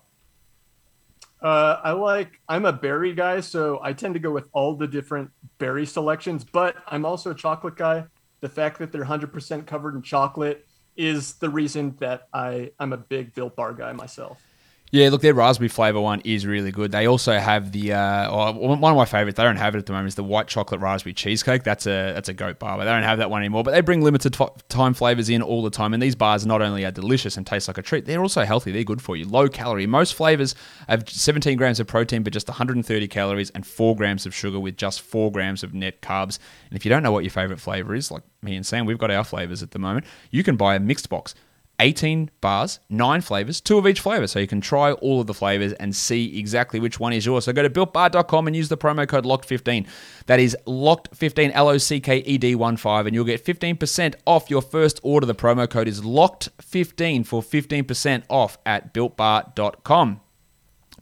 Uh, 1.41 1.81
I 1.83 1.93
like. 1.93 2.41
I'm 2.49 2.65
a 2.65 2.73
berry 2.73 3.15
guy, 3.15 3.41
so 3.41 3.79
I 3.83 3.93
tend 3.93 4.15
to 4.15 4.21
go 4.21 4.31
with 4.31 4.49
all 4.53 4.75
the 4.75 4.87
different 4.87 5.31
berry 5.59 5.87
selections. 5.87 6.45
But 6.45 6.77
I'm 6.89 7.05
also 7.05 7.31
a 7.31 7.35
chocolate 7.35 7.77
guy. 7.77 8.05
The 8.41 8.49
fact 8.49 8.79
that 8.79 8.91
they're 8.91 9.05
100% 9.05 9.67
covered 9.67 9.95
in 9.95 10.03
chocolate 10.03 10.67
is 10.97 11.35
the 11.35 11.49
reason 11.49 11.97
that 12.01 12.29
I 12.33 12.73
I'm 12.81 12.93
a 12.93 12.97
big 12.97 13.35
Built 13.35 13.55
Bar 13.55 13.75
guy 13.75 13.93
myself. 13.93 14.43
Yeah, 14.91 15.09
look, 15.09 15.23
their 15.23 15.35
raspberry 15.35 15.69
flavor 15.69 16.01
one 16.01 16.21
is 16.25 16.47
really 16.47 16.71
good. 16.71 16.93
They 16.93 17.09
also 17.09 17.37
have 17.37 17.73
the 17.73 17.95
uh, 17.95 18.31
oh, 18.31 18.53
one 18.53 18.93
of 18.93 18.97
my 18.97 19.05
favorites. 19.05 19.37
They 19.37 19.43
don't 19.43 19.57
have 19.57 19.75
it 19.75 19.79
at 19.79 19.87
the 19.87 19.93
moment. 19.93 20.09
Is 20.09 20.15
the 20.15 20.23
white 20.23 20.47
chocolate 20.47 20.81
raspberry 20.81 21.15
cheesecake. 21.15 21.65
That's 21.65 21.87
a 21.87 22.13
that's 22.15 22.29
a 22.29 22.33
goat 22.33 22.61
bar, 22.61 22.77
but 22.77 22.85
they 22.85 22.91
don't 22.91 23.03
have 23.03 23.19
that 23.19 23.29
one 23.29 23.43
anymore. 23.43 23.65
But 23.65 23.73
they 23.73 23.81
bring 23.81 24.03
limited 24.03 24.37
time 24.69 24.95
flavors 24.95 25.29
in 25.29 25.43
all 25.43 25.65
the 25.65 25.71
time, 25.71 25.95
and 25.95 26.03
these 26.03 26.15
bars 26.15 26.47
not 26.47 26.63
only 26.63 26.85
are 26.85 26.93
delicious 26.93 27.37
and 27.37 27.45
taste 27.45 27.67
like 27.67 27.77
a 27.77 27.83
treat, 27.83 28.05
they're 28.05 28.21
also 28.21 28.45
healthy. 28.45 28.71
They're 28.71 28.85
good 28.85 29.03
for 29.03 29.17
you. 29.17 29.27
Low 29.27 29.49
calorie. 29.49 29.89
Most 29.89 30.15
flavors 30.15 30.55
have 30.89 31.09
17 31.09 31.59
grams 31.59 31.81
of 31.81 31.89
protein, 31.89 32.23
but 32.23 32.33
just 32.33 32.47
130 32.47 33.09
calories, 33.09 33.51
and 33.51 33.67
four 33.67 33.97
grams 33.97 34.27
of 34.27 34.35
sugar 34.35 34.61
with 34.61 34.77
just 34.77 35.01
four 35.01 35.33
grams 35.33 35.65
of 35.65 35.75
net 35.75 36.03
carbs. 36.03 36.39
And 36.71 36.77
if 36.77 36.85
you 36.85 36.89
don't 36.89 37.03
know 37.03 37.11
what 37.11 37.25
your 37.25 37.33
favorite 37.33 37.59
flavor 37.59 37.97
is, 37.97 38.13
like 38.13 38.23
me 38.43 38.55
and 38.55 38.65
Sam, 38.65 38.87
we've 38.87 38.99
got 38.99 39.11
our 39.11 39.25
flavors 39.25 39.61
at 39.61 39.73
the 39.73 39.81
moment. 39.81 40.07
You 40.31 40.45
can 40.45 40.55
buy 40.55 40.77
a 40.77 40.81
mixed 40.81 41.09
box. 41.09 41.35
18 41.81 42.31
bars, 42.41 42.79
nine 42.89 43.21
flavors, 43.21 43.61
two 43.61 43.79
of 43.79 43.87
each 43.87 44.01
flavor. 44.01 44.27
So 44.27 44.39
you 44.39 44.47
can 44.47 44.61
try 44.61 44.93
all 44.93 45.21
of 45.21 45.27
the 45.27 45.35
flavors 45.35 45.73
and 45.75 45.95
see 45.95 46.39
exactly 46.39 46.79
which 46.79 47.01
one 47.01 47.13
is 47.13 47.27
yours. 47.27 47.45
So 47.45 47.53
go 47.53 47.63
to 47.63 47.71
builtbar.com 47.71 48.47
and 48.47 48.55
use 48.55 48.69
the 48.69 48.77
promo 48.77 49.09
code 49.09 49.25
LOCKED15. 49.25 49.87
That 50.27 50.41
is 50.41 50.57
LOCKED15, 50.67 51.51
L 51.55 51.69
O 51.69 51.79
C 51.79 52.01
K 52.01 52.19
E 52.19 52.39
D 52.39 52.55
1 52.55 52.77
5, 52.77 53.07
and 53.07 53.15
you'll 53.15 53.25
get 53.25 53.45
15% 53.45 54.15
off 54.27 54.51
your 54.51 54.63
first 54.63 55.01
order. 55.03 55.27
The 55.27 55.35
promo 55.35 55.69
code 55.69 55.89
is 55.89 56.01
LOCKED15 56.01 57.27
for 57.27 57.43
15% 57.43 58.23
off 58.29 58.59
at 58.65 58.95
builtbar.com. 58.95 60.21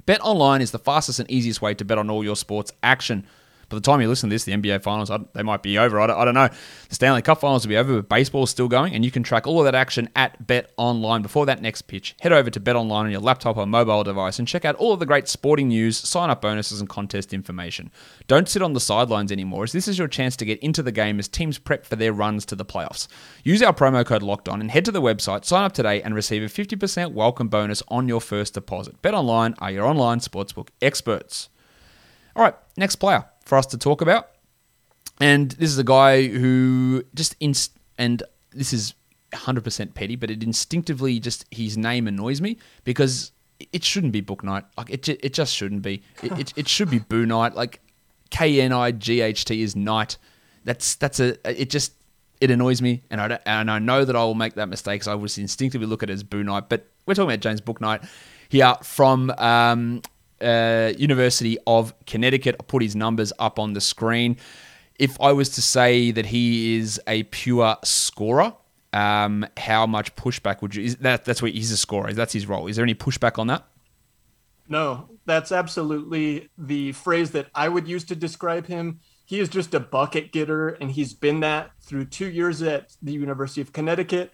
Bet 0.04 0.20
online 0.22 0.62
is 0.62 0.72
the 0.72 0.78
fastest 0.78 1.20
and 1.20 1.30
easiest 1.30 1.62
way 1.62 1.74
to 1.74 1.85
bet 1.85 1.98
on 1.98 2.11
all 2.11 2.24
your 2.24 2.37
sports 2.37 2.72
action. 2.82 3.26
By 3.72 3.76
the 3.76 3.80
time 3.80 4.02
you 4.02 4.08
listen 4.08 4.28
to 4.28 4.35
this, 4.35 4.44
the 4.44 4.52
NBA 4.52 4.82
finals 4.82 5.11
they 5.32 5.42
might 5.42 5.62
be 5.62 5.78
over. 5.78 5.98
I 5.98 6.06
don't, 6.06 6.18
I 6.18 6.24
don't 6.26 6.35
know. 6.35 6.48
The 6.90 6.94
Stanley 6.94 7.22
Cup 7.22 7.40
finals 7.40 7.64
will 7.64 7.70
be 7.70 7.78
over, 7.78 8.02
but 8.02 8.08
baseball 8.11 8.42
is 8.42 8.50
still 8.50 8.68
going, 8.68 8.94
and 8.94 9.02
you 9.02 9.11
can 9.11 9.22
track 9.22 9.46
all 9.46 9.61
of 9.61 9.64
that 9.64 9.74
action 9.74 10.11
at 10.14 10.46
Bet 10.46 10.70
Online. 10.76 11.22
Before 11.22 11.46
that 11.46 11.62
next 11.62 11.82
pitch, 11.82 12.14
head 12.20 12.32
over 12.32 12.50
to 12.50 12.61
Bet 12.61 12.76
Online 12.76 13.06
on 13.06 13.11
your 13.11 13.22
laptop 13.22 13.56
or 13.56 13.66
mobile 13.66 14.04
device 14.04 14.38
and 14.38 14.46
check 14.46 14.66
out 14.66 14.74
all 14.76 14.92
of 14.92 15.00
the 15.00 15.06
great 15.06 15.26
sporting 15.26 15.68
news, 15.68 15.96
sign 15.96 16.28
up 16.28 16.42
bonuses, 16.42 16.80
and 16.80 16.88
contest 16.88 17.32
information. 17.32 17.90
Don't 18.26 18.46
sit 18.46 18.61
on 18.61 18.74
the 18.74 18.80
sidelines 18.80 19.32
anymore, 19.32 19.64
as 19.64 19.72
this 19.72 19.88
is 19.88 19.98
your 19.98 20.08
chance 20.08 20.37
to 20.37 20.44
get 20.44 20.58
into 20.58 20.82
the 20.82 20.92
game 20.92 21.18
as 21.18 21.26
teams 21.26 21.58
prep 21.58 21.87
for 21.87 21.96
their 21.96 22.12
runs 22.12 22.44
to 22.44 22.54
the 22.54 22.66
playoffs. 22.66 23.08
Use 23.42 23.62
our 23.62 23.72
promo 23.72 24.04
code 24.04 24.22
Locked 24.22 24.50
On 24.50 24.61
and 24.61 24.70
head 24.70 24.85
to 24.85 24.92
the 24.92 25.00
website, 25.00 25.46
sign 25.46 25.64
up 25.64 25.72
today, 25.72 26.02
and 26.02 26.14
receive 26.14 26.42
a 26.42 26.46
50% 26.46 27.12
welcome 27.12 27.48
bonus 27.48 27.82
on 27.88 28.06
your 28.06 28.20
first 28.20 28.52
deposit. 28.52 29.00
Bet 29.00 29.14
Online 29.14 29.54
are 29.61 29.70
your 29.70 29.87
online 29.87 30.20
sportsbook 30.20 30.68
experts. 30.82 31.48
All 32.37 32.42
right, 32.42 32.54
next 32.76 32.96
player 32.96 33.24
for 33.44 33.59
us 33.59 33.66
to 33.66 33.78
talk 33.78 34.00
about. 34.00 34.31
And 35.20 35.52
this 35.52 35.70
is 35.70 35.78
a 35.78 35.85
guy 35.85 36.26
who 36.26 37.05
just 37.14 37.37
inst- 37.40 37.76
and 37.98 38.22
this 38.50 38.72
is 38.72 38.94
100% 39.33 39.94
petty, 39.94 40.16
but 40.16 40.31
it 40.31 40.42
instinctively 40.42 41.20
just 41.20 41.44
his 41.50 41.76
name 41.76 42.07
annoys 42.07 42.40
me 42.40 42.59
because 42.85 43.33
it 43.72 43.85
shouldn't 43.85 44.12
be 44.12 44.22
Bouknight. 44.22 44.64
Like 44.76 44.90
it, 44.90 45.09
it 45.09 45.33
just 45.33 45.55
shouldn't 45.55 45.83
be. 45.83 46.02
It, 46.22 46.38
it, 46.38 46.52
it 46.57 46.68
should 46.68 46.90
be 46.90 46.98
Boo 46.98 47.26
Knight. 47.26 47.55
Like 47.55 47.81
K 48.31 48.61
N 48.61 48.72
I 48.72 48.90
G 48.90 49.20
H 49.20 49.44
T 49.44 49.62
is 49.62 49.76
Knight. 49.76 50.18
That's 50.64 50.94
that's 50.96 51.20
a 51.20 51.37
it 51.48 51.70
just 51.70 51.92
it 52.40 52.50
annoys 52.50 52.83
me, 52.83 53.02
and 53.11 53.20
I 53.20 53.38
and 53.46 53.70
I 53.70 53.78
know 53.78 54.05
that 54.05 54.16
I 54.16 54.24
will 54.24 54.35
make 54.35 54.55
that 54.55 54.68
mistake. 54.68 55.05
So 55.05 55.12
I 55.12 55.14
was 55.14 55.38
instinctively 55.38 55.87
look 55.87 56.02
at 56.02 56.11
it 56.11 56.14
as 56.14 56.22
Boo 56.22 56.42
Knight, 56.42 56.68
but 56.68 56.87
we're 57.07 57.14
talking 57.14 57.31
about 57.31 57.40
James 57.40 57.61
Bouknight 57.61 58.07
here 58.48 58.74
from 58.83 59.31
um, 59.38 60.02
uh, 60.42 60.92
University 60.98 61.59
of 61.66 61.94
Connecticut. 62.07 62.57
I 62.59 62.64
put 62.64 62.83
his 62.83 62.96
numbers 62.96 63.33
up 63.38 63.59
on 63.59 63.72
the 63.72 63.81
screen. 63.81 64.37
If 64.98 65.20
I 65.20 65.33
was 65.33 65.48
to 65.50 65.62
say 65.62 66.11
that 66.11 66.26
he 66.26 66.76
is 66.76 67.00
a 67.07 67.22
pure 67.24 67.76
scorer, 67.83 68.55
um, 68.92 69.46
how 69.57 69.87
much 69.87 70.14
pushback 70.16 70.61
would 70.62 70.74
you? 70.74 70.85
Is 70.85 70.96
that 70.96 71.24
that's 71.24 71.40
what 71.40 71.52
he's 71.52 71.72
a 71.72 71.76
scorer. 71.76 72.12
That's 72.12 72.33
his 72.33 72.46
role. 72.46 72.66
Is 72.66 72.76
there 72.76 72.85
any 72.85 72.94
pushback 72.94 73.38
on 73.38 73.46
that? 73.46 73.66
No, 74.68 75.09
that's 75.26 75.52
absolutely 75.52 76.48
the 76.57 76.92
phrase 76.92 77.31
that 77.33 77.48
I 77.55 77.68
would 77.68 77.88
use 77.88 78.05
to 78.05 78.16
describe 78.16 78.66
him. 78.66 79.00
He 79.24 79.40
is 79.40 79.48
just 79.48 79.74
a 79.74 79.81
bucket 79.81 80.33
getter, 80.33 80.70
and 80.70 80.90
he's 80.90 81.14
been 81.14 81.40
that 81.40 81.70
through 81.81 82.07
two 82.07 82.31
years 82.31 82.62
at 82.62 82.92
the 83.02 83.12
University 83.12 83.61
of 83.61 83.72
Connecticut. 83.72 84.33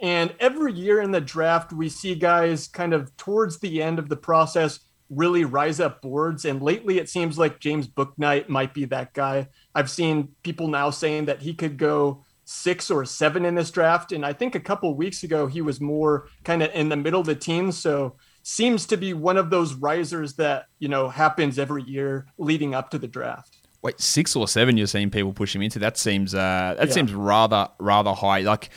And 0.00 0.34
every 0.40 0.72
year 0.72 1.00
in 1.00 1.10
the 1.10 1.20
draft, 1.20 1.72
we 1.72 1.88
see 1.88 2.14
guys 2.14 2.68
kind 2.68 2.92
of 2.92 3.16
towards 3.16 3.58
the 3.58 3.82
end 3.82 3.98
of 3.98 4.08
the 4.08 4.16
process 4.16 4.80
really 5.10 5.44
rise 5.44 5.80
up 5.80 6.02
boards. 6.02 6.44
And 6.44 6.62
lately, 6.62 6.98
it 6.98 7.08
seems 7.08 7.38
like 7.38 7.60
James 7.60 7.86
Bouknight 7.86 8.48
might 8.48 8.74
be 8.74 8.84
that 8.86 9.14
guy. 9.14 9.48
I've 9.74 9.90
seen 9.90 10.34
people 10.42 10.68
now 10.68 10.90
saying 10.90 11.26
that 11.26 11.42
he 11.42 11.54
could 11.54 11.76
go 11.76 12.24
six 12.44 12.90
or 12.90 13.04
seven 13.04 13.44
in 13.44 13.56
this 13.56 13.70
draft. 13.70 14.12
And 14.12 14.24
I 14.24 14.32
think 14.32 14.54
a 14.54 14.60
couple 14.60 14.94
weeks 14.94 15.22
ago, 15.22 15.46
he 15.46 15.60
was 15.60 15.80
more 15.80 16.28
kind 16.44 16.62
of 16.62 16.70
in 16.74 16.88
the 16.88 16.96
middle 16.96 17.20
of 17.20 17.26
the 17.26 17.34
teens. 17.34 17.76
So 17.76 18.16
seems 18.42 18.86
to 18.86 18.96
be 18.96 19.12
one 19.12 19.36
of 19.36 19.50
those 19.50 19.74
risers 19.74 20.34
that, 20.34 20.66
you 20.78 20.88
know, 20.88 21.08
happens 21.08 21.58
every 21.58 21.82
year 21.82 22.26
leading 22.38 22.74
up 22.74 22.90
to 22.90 22.98
the 22.98 23.08
draft. 23.08 23.56
Wait, 23.82 24.00
six 24.00 24.34
or 24.34 24.48
seven 24.48 24.76
you're 24.76 24.86
seeing 24.86 25.10
people 25.10 25.32
push 25.32 25.54
him 25.54 25.62
into? 25.62 25.78
That 25.78 25.96
seems 25.96 26.34
uh, 26.34 26.74
that 26.78 26.88
yeah. 26.88 26.94
seems 26.94 27.12
rather 27.12 27.68
rather 27.78 28.12
high. 28.12 28.40
Like, 28.40 28.70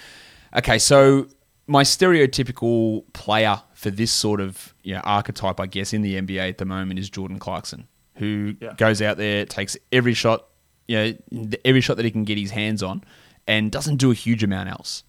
okay, 0.55 0.77
so 0.77 1.27
my 1.69 1.83
stereotypical 1.83 3.03
player 3.13 3.61
for 3.75 3.91
this 3.91 4.11
sort 4.11 4.41
of 4.41 4.73
you 4.81 4.95
know, 4.95 5.01
archetype, 5.01 5.59
I 5.59 5.67
guess, 5.67 5.93
in 5.93 6.01
the 6.01 6.19
NBA 6.19 6.49
at 6.49 6.57
the 6.57 6.65
moment 6.65 6.99
is 6.99 7.11
Jordan 7.11 7.37
Clarkson, 7.37 7.87
who 8.15 8.55
yeah. 8.59 8.73
goes 8.75 9.03
out 9.03 9.17
there, 9.17 9.45
takes 9.45 9.77
every 9.91 10.15
shot, 10.15 10.47
you 10.87 10.97
know, 11.31 11.47
every 11.63 11.81
shot 11.81 11.97
that 11.97 12.05
he 12.05 12.11
can 12.11 12.23
get 12.23 12.39
his 12.39 12.49
hands 12.49 12.81
on, 12.81 13.03
and 13.47 13.71
doesn't 13.71 13.97
do 13.97 14.09
a 14.09 14.15
huge 14.15 14.43
amount 14.43 14.67
else. 14.69 15.03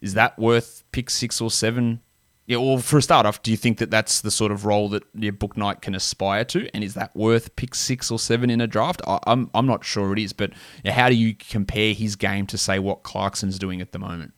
Is 0.00 0.14
that 0.14 0.38
worth 0.38 0.84
pick 0.92 1.10
six 1.10 1.40
or 1.40 1.50
seven? 1.50 2.00
Yeah, 2.46 2.58
well, 2.58 2.78
for 2.78 2.98
a 2.98 3.02
start 3.02 3.26
off, 3.26 3.42
do 3.42 3.50
you 3.50 3.56
think 3.56 3.78
that 3.78 3.90
that's 3.90 4.20
the 4.20 4.30
sort 4.30 4.52
of 4.52 4.64
role 4.64 4.88
that 4.90 5.02
your 5.14 5.32
Bouknight 5.32 5.80
can 5.80 5.96
aspire 5.96 6.44
to, 6.44 6.68
and 6.72 6.84
is 6.84 6.94
that 6.94 7.16
worth 7.16 7.56
pick 7.56 7.74
six 7.74 8.12
or 8.12 8.20
seven 8.20 8.50
in 8.50 8.60
a 8.60 8.68
draft? 8.68 9.02
I, 9.04 9.14
am 9.14 9.20
I'm, 9.26 9.50
I'm 9.54 9.66
not 9.66 9.84
sure 9.84 10.12
it 10.12 10.20
is, 10.20 10.32
but 10.32 10.52
how 10.86 11.08
do 11.08 11.16
you 11.16 11.34
compare 11.34 11.92
his 11.92 12.14
game 12.14 12.46
to 12.46 12.56
say 12.56 12.78
what 12.78 13.02
Clarkson's 13.02 13.58
doing 13.58 13.80
at 13.80 13.90
the 13.90 13.98
moment? 13.98 14.32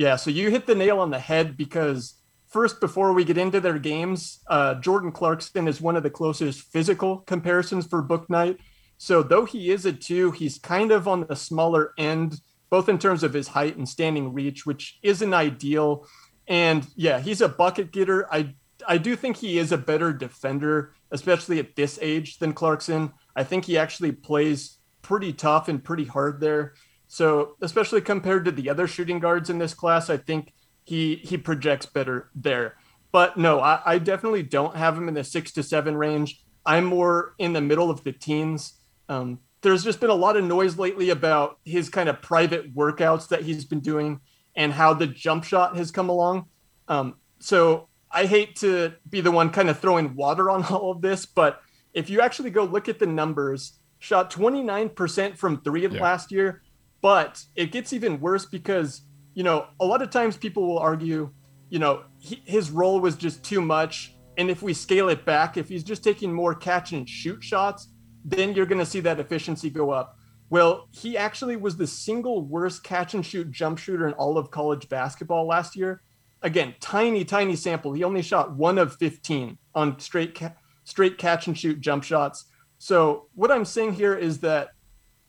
Yeah, 0.00 0.16
so 0.16 0.30
you 0.30 0.48
hit 0.48 0.66
the 0.66 0.74
nail 0.74 0.98
on 0.98 1.10
the 1.10 1.18
head 1.18 1.58
because 1.58 2.14
first, 2.46 2.80
before 2.80 3.12
we 3.12 3.22
get 3.22 3.36
into 3.36 3.60
their 3.60 3.78
games, 3.78 4.40
uh, 4.46 4.76
Jordan 4.76 5.12
Clarkson 5.12 5.68
is 5.68 5.78
one 5.78 5.94
of 5.94 6.02
the 6.02 6.08
closest 6.08 6.62
physical 6.72 7.18
comparisons 7.18 7.86
for 7.86 8.02
Bouknight. 8.02 8.56
So 8.96 9.22
though 9.22 9.44
he 9.44 9.70
is 9.70 9.84
a 9.84 9.92
two, 9.92 10.30
he's 10.30 10.58
kind 10.58 10.90
of 10.90 11.06
on 11.06 11.26
the 11.26 11.36
smaller 11.36 11.92
end, 11.98 12.40
both 12.70 12.88
in 12.88 12.98
terms 12.98 13.22
of 13.22 13.34
his 13.34 13.48
height 13.48 13.76
and 13.76 13.86
standing 13.86 14.32
reach, 14.32 14.64
which 14.64 14.98
isn't 15.02 15.34
ideal. 15.34 16.06
And 16.48 16.86
yeah, 16.96 17.20
he's 17.20 17.42
a 17.42 17.48
bucket 17.50 17.92
getter. 17.92 18.26
I 18.32 18.54
I 18.88 18.96
do 18.96 19.14
think 19.16 19.36
he 19.36 19.58
is 19.58 19.70
a 19.70 19.76
better 19.76 20.14
defender, 20.14 20.94
especially 21.10 21.58
at 21.58 21.76
this 21.76 21.98
age 22.00 22.38
than 22.38 22.54
Clarkson. 22.54 23.12
I 23.36 23.44
think 23.44 23.66
he 23.66 23.76
actually 23.76 24.12
plays 24.12 24.78
pretty 25.02 25.34
tough 25.34 25.68
and 25.68 25.84
pretty 25.84 26.06
hard 26.06 26.40
there. 26.40 26.72
So 27.12 27.56
especially 27.60 28.02
compared 28.02 28.44
to 28.44 28.52
the 28.52 28.70
other 28.70 28.86
shooting 28.86 29.18
guards 29.18 29.50
in 29.50 29.58
this 29.58 29.74
class, 29.74 30.08
I 30.08 30.16
think 30.16 30.52
he 30.84 31.16
he 31.16 31.36
projects 31.36 31.84
better 31.84 32.30
there. 32.36 32.76
But 33.10 33.36
no, 33.36 33.58
I, 33.58 33.80
I 33.84 33.98
definitely 33.98 34.44
don't 34.44 34.76
have 34.76 34.96
him 34.96 35.08
in 35.08 35.14
the 35.14 35.24
six 35.24 35.50
to 35.54 35.64
seven 35.64 35.96
range. 35.96 36.40
I'm 36.64 36.84
more 36.84 37.34
in 37.36 37.52
the 37.52 37.60
middle 37.60 37.90
of 37.90 38.04
the 38.04 38.12
teens. 38.12 38.74
Um, 39.08 39.40
there's 39.62 39.82
just 39.82 39.98
been 39.98 40.10
a 40.10 40.14
lot 40.14 40.36
of 40.36 40.44
noise 40.44 40.78
lately 40.78 41.10
about 41.10 41.58
his 41.64 41.88
kind 41.88 42.08
of 42.08 42.22
private 42.22 42.76
workouts 42.76 43.26
that 43.30 43.42
he's 43.42 43.64
been 43.64 43.80
doing 43.80 44.20
and 44.54 44.72
how 44.72 44.94
the 44.94 45.08
jump 45.08 45.42
shot 45.42 45.76
has 45.76 45.90
come 45.90 46.10
along. 46.10 46.46
Um, 46.86 47.16
so 47.40 47.88
I 48.08 48.26
hate 48.26 48.54
to 48.60 48.92
be 49.08 49.20
the 49.20 49.32
one 49.32 49.50
kind 49.50 49.68
of 49.68 49.80
throwing 49.80 50.14
water 50.14 50.48
on 50.48 50.62
all 50.70 50.92
of 50.92 51.02
this, 51.02 51.26
but 51.26 51.60
if 51.92 52.08
you 52.08 52.20
actually 52.20 52.50
go 52.50 52.62
look 52.62 52.88
at 52.88 53.00
the 53.00 53.06
numbers, 53.06 53.80
shot 53.98 54.30
29% 54.30 55.36
from 55.36 55.60
three 55.62 55.88
yeah. 55.88 56.00
last 56.00 56.30
year, 56.30 56.62
but 57.00 57.44
it 57.56 57.72
gets 57.72 57.92
even 57.92 58.20
worse 58.20 58.46
because 58.46 59.02
you 59.34 59.44
know, 59.44 59.66
a 59.80 59.84
lot 59.84 60.02
of 60.02 60.10
times 60.10 60.36
people 60.36 60.66
will 60.66 60.78
argue, 60.78 61.30
you 61.68 61.78
know, 61.78 62.02
he, 62.18 62.42
his 62.44 62.70
role 62.70 63.00
was 63.00 63.16
just 63.16 63.44
too 63.44 63.60
much. 63.60 64.14
And 64.36 64.50
if 64.50 64.62
we 64.62 64.74
scale 64.74 65.08
it 65.08 65.24
back, 65.24 65.56
if 65.56 65.68
he's 65.68 65.84
just 65.84 66.02
taking 66.02 66.32
more 66.32 66.54
catch 66.54 66.92
and 66.92 67.08
shoot 67.08 67.42
shots, 67.42 67.88
then 68.24 68.54
you're 68.54 68.66
going 68.66 68.78
to 68.78 68.86
see 68.86 69.00
that 69.00 69.20
efficiency 69.20 69.70
go 69.70 69.90
up. 69.90 70.16
Well, 70.48 70.88
he 70.90 71.16
actually 71.16 71.56
was 71.56 71.76
the 71.76 71.86
single 71.86 72.42
worst 72.42 72.82
catch 72.82 73.14
and 73.14 73.24
shoot 73.24 73.50
jump 73.50 73.78
shooter 73.78 74.08
in 74.08 74.14
all 74.14 74.36
of 74.36 74.50
college 74.50 74.88
basketball 74.88 75.46
last 75.46 75.76
year. 75.76 76.02
Again, 76.42 76.74
tiny, 76.80 77.24
tiny 77.24 77.54
sample. 77.54 77.92
He 77.92 78.02
only 78.02 78.22
shot 78.22 78.56
one 78.56 78.78
of 78.78 78.96
15 78.96 79.58
on 79.74 79.98
straight, 80.00 80.34
ca- 80.34 80.54
straight 80.84 81.18
catch 81.18 81.46
and 81.46 81.56
shoot 81.56 81.80
jump 81.80 82.02
shots. 82.02 82.46
So, 82.78 83.28
what 83.34 83.50
I'm 83.52 83.66
saying 83.66 83.92
here 83.92 84.16
is 84.16 84.40
that, 84.40 84.70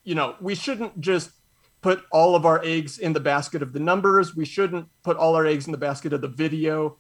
you 0.04 0.16
know, 0.16 0.36
we 0.40 0.56
shouldn't 0.56 1.02
just 1.02 1.32
put 1.82 2.04
all 2.12 2.36
of 2.36 2.46
our 2.46 2.62
eggs 2.64 3.00
in 3.00 3.14
the 3.14 3.20
basket 3.20 3.62
of 3.62 3.74
the 3.74 3.80
numbers. 3.80 4.36
We 4.36 4.46
shouldn't 4.46 4.88
put 5.04 5.18
all 5.18 5.36
our 5.36 5.46
eggs 5.46 5.66
in 5.66 5.72
the 5.72 5.78
basket 5.78 6.14
of 6.14 6.22
the 6.22 6.28
video, 6.28 6.98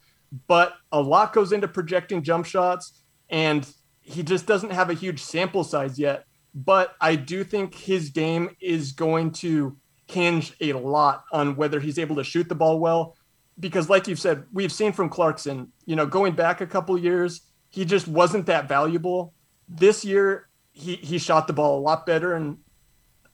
but 0.47 0.73
a 0.91 1.01
lot 1.01 1.33
goes 1.33 1.51
into 1.51 1.67
projecting 1.67 2.23
jump 2.23 2.45
shots, 2.45 3.01
and 3.29 3.67
he 4.01 4.23
just 4.23 4.45
doesn't 4.47 4.71
have 4.71 4.89
a 4.89 4.95
huge 4.95 5.21
sample 5.21 5.63
size 5.63 5.99
yet. 5.99 6.25
But 6.53 6.95
I 6.99 7.15
do 7.15 7.43
think 7.43 7.75
his 7.75 8.09
game 8.09 8.55
is 8.59 8.91
going 8.91 9.31
to 9.33 9.77
hinge 10.07 10.53
a 10.59 10.73
lot 10.73 11.23
on 11.31 11.55
whether 11.55 11.79
he's 11.79 11.97
able 11.97 12.17
to 12.17 12.23
shoot 12.23 12.49
the 12.49 12.55
ball 12.55 12.79
well. 12.79 13.15
Because, 13.59 13.89
like 13.89 14.07
you've 14.07 14.19
said, 14.19 14.45
we've 14.51 14.71
seen 14.71 14.91
from 14.91 15.09
Clarkson, 15.09 15.71
you 15.85 15.95
know, 15.95 16.05
going 16.05 16.33
back 16.33 16.61
a 16.61 16.67
couple 16.67 16.97
years, 16.97 17.41
he 17.69 17.85
just 17.85 18.07
wasn't 18.07 18.47
that 18.47 18.67
valuable. 18.67 19.33
This 19.69 20.03
year, 20.03 20.49
he, 20.73 20.95
he 20.95 21.17
shot 21.17 21.47
the 21.47 21.53
ball 21.53 21.79
a 21.79 21.81
lot 21.81 22.05
better 22.05 22.33
and 22.33 22.57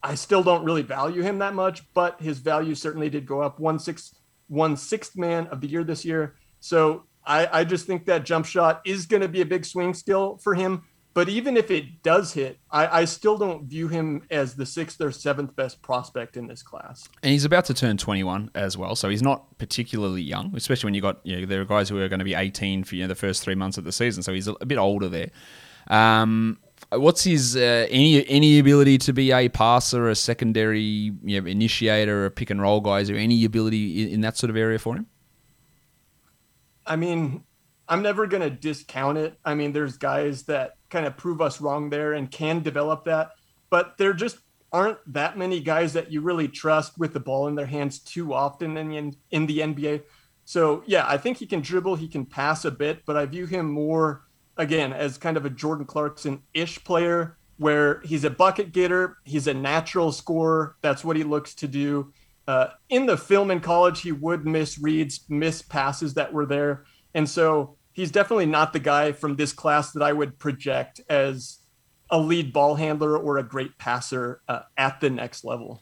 I 0.04 0.16
still 0.16 0.44
don't 0.44 0.64
really 0.64 0.84
value 0.84 1.22
him 1.22 1.40
that 1.40 1.54
much, 1.54 1.84
but 1.94 2.22
his 2.22 2.40
value 2.40 2.76
certainly 2.76 3.10
did 3.10 3.26
go 3.26 3.42
up. 3.42 3.60
One 3.60 3.80
sixth, 3.80 4.14
one 4.48 4.78
sixth 4.78 5.18
man 5.18 5.48
of 5.48 5.62
the 5.62 5.68
year 5.68 5.84
this 5.84 6.06
year. 6.06 6.36
So 6.60 7.04
I, 7.26 7.60
I 7.60 7.64
just 7.64 7.86
think 7.86 8.06
that 8.06 8.26
jump 8.26 8.46
shot 8.46 8.82
is 8.86 9.06
going 9.06 9.22
to 9.22 9.28
be 9.28 9.42
a 9.42 9.46
big 9.46 9.66
swing 9.66 9.94
skill 9.94 10.38
for 10.38 10.56
him. 10.56 10.84
But 11.14 11.30
even 11.30 11.58
if 11.58 11.72
it 11.72 12.04
does 12.04 12.34
hit, 12.34 12.60
I, 12.70 13.02
I 13.02 13.06
still 13.06 13.40
don't 13.40 13.66
view 13.66 13.88
him 13.88 14.22
as 14.30 14.54
the 14.54 14.68
sixth 14.68 15.02
or 15.02 15.12
seventh 15.12 15.56
best 15.56 15.82
prospect 15.82 16.38
in 16.38 16.46
this 16.46 16.62
class. 16.62 17.10
And 17.24 17.32
he's 17.32 17.44
about 17.44 17.66
to 17.66 17.74
turn 17.74 17.98
21 17.98 18.52
as 18.54 18.78
well, 18.78 18.96
so 18.96 19.10
he's 19.10 19.24
not 19.24 19.58
particularly 19.58 20.22
young, 20.22 20.56
especially 20.56 20.86
when 20.86 20.94
you 20.94 21.02
got 21.02 21.20
you 21.24 21.40
know, 21.40 21.46
there 21.48 21.60
are 21.60 21.66
guys 21.66 21.90
who 21.90 22.00
are 22.00 22.08
going 22.08 22.20
to 22.20 22.26
be 22.26 22.36
18 22.36 22.84
for 22.84 22.94
you 22.94 23.02
know, 23.02 23.08
the 23.08 23.16
first 23.16 23.42
three 23.42 23.56
months 23.56 23.80
of 23.80 23.84
the 23.84 23.92
season, 23.92 24.22
so 24.22 24.32
he's 24.32 24.48
a, 24.48 24.54
a 24.62 24.68
bit 24.68 24.78
older 24.78 25.10
there. 25.10 25.32
Um, 25.88 26.60
What's 26.90 27.24
his 27.24 27.56
uh, 27.56 27.88
any 27.90 28.26
any 28.28 28.60
ability 28.60 28.98
to 29.00 29.14
be 29.14 29.32
a 29.32 29.50
passer, 29.50 30.10
a 30.10 30.16
secondary 30.16 30.82
you 30.82 31.42
know, 31.42 31.48
initiator, 31.48 32.26
a 32.26 32.32
pick 32.32 32.50
and 32.50 32.62
roll 32.62 32.80
guy? 32.80 33.00
Is 33.00 33.10
there 33.10 33.18
any 33.18 33.44
ability 33.44 34.04
in, 34.04 34.10
in 34.10 34.22
that 34.22 34.38
sort 34.38 34.50
of 34.50 34.56
area 34.56 34.80
for 34.80 34.96
him? 34.96 35.08
I 36.86 36.96
mean, 36.96 37.44
I'm 37.90 38.02
never 38.02 38.28
going 38.28 38.44
to 38.44 38.50
discount 38.50 39.18
it. 39.18 39.38
I 39.46 39.56
mean, 39.56 39.74
there's 39.74 39.98
guys 39.98 40.44
that 40.44 40.76
kind 40.90 41.06
of 41.06 41.18
prove 41.18 41.42
us 41.42 41.62
wrong 41.62 41.90
there 41.90 42.14
and 42.14 42.30
can 42.32 42.62
develop 42.62 43.06
that. 43.06 43.32
But 43.70 43.98
there 43.98 44.14
just 44.14 44.38
aren't 44.72 44.98
that 45.14 45.38
many 45.38 45.60
guys 45.60 45.94
that 45.94 46.12
you 46.12 46.22
really 46.22 46.48
trust 46.48 46.98
with 46.98 47.14
the 47.14 47.20
ball 47.20 47.48
in 47.48 47.56
their 47.56 47.66
hands 47.66 48.00
too 48.00 48.34
often 48.34 48.78
in 48.78 48.90
the, 48.90 49.18
in 49.32 49.46
the 49.46 49.60
NBA. 49.60 50.04
So 50.46 50.84
yeah, 50.86 51.06
I 51.08 51.18
think 51.18 51.38
he 51.38 51.46
can 51.46 51.62
dribble, 51.62 51.96
he 51.96 52.08
can 52.08 52.26
pass 52.26 52.66
a 52.66 52.72
bit, 52.72 53.06
but 53.06 53.18
I 53.18 53.26
view 53.26 53.46
him 53.46 53.70
more 53.70 54.27
again 54.58 54.94
as 54.94 55.18
kind 55.18 55.38
of 55.38 55.46
a 55.46 55.50
Jordan 55.50 55.86
Clarkson-ish 55.86 56.84
player 56.84 57.38
where 57.58 58.02
he's 58.02 58.24
a 58.24 58.30
bucket 58.30 58.72
getter, 58.72 59.18
he's 59.24 59.48
a 59.48 59.54
natural 59.54 60.12
scorer. 60.12 60.76
That's 60.82 61.04
what 61.04 61.18
he 61.18 61.24
looks 61.24 61.56
to 61.56 61.68
do. 61.68 62.14
Uh, 62.48 62.68
in 62.90 63.06
the 63.06 63.18
film 63.18 63.52
in 63.52 63.60
college, 63.60 64.02
he 64.02 64.12
would 64.12 64.46
miss 64.46 64.78
reads, 64.78 65.26
miss 65.28 65.62
passes 65.62 66.14
that 66.14 66.32
were 66.32 66.46
there, 66.46 66.86
and 67.14 67.28
so 67.28 67.78
he's 67.94 68.12
definitely 68.12 68.46
not 68.46 68.74
the 68.74 68.80
guy 68.80 69.12
from 69.12 69.36
this 69.36 69.52
class 69.52 69.92
that 69.92 70.04
I 70.04 70.14
would 70.14 70.38
project 70.38 71.02
as 71.10 71.58
a 72.10 72.20
lead 72.20 72.54
ball 72.54 72.76
handler 72.76 73.18
or 73.18 73.38
a 73.38 73.44
great 73.44 73.78
passer 73.78 74.42
uh, 74.48 74.62
at 74.78 75.02
the 75.02 75.10
next 75.10 75.44
level. 75.44 75.82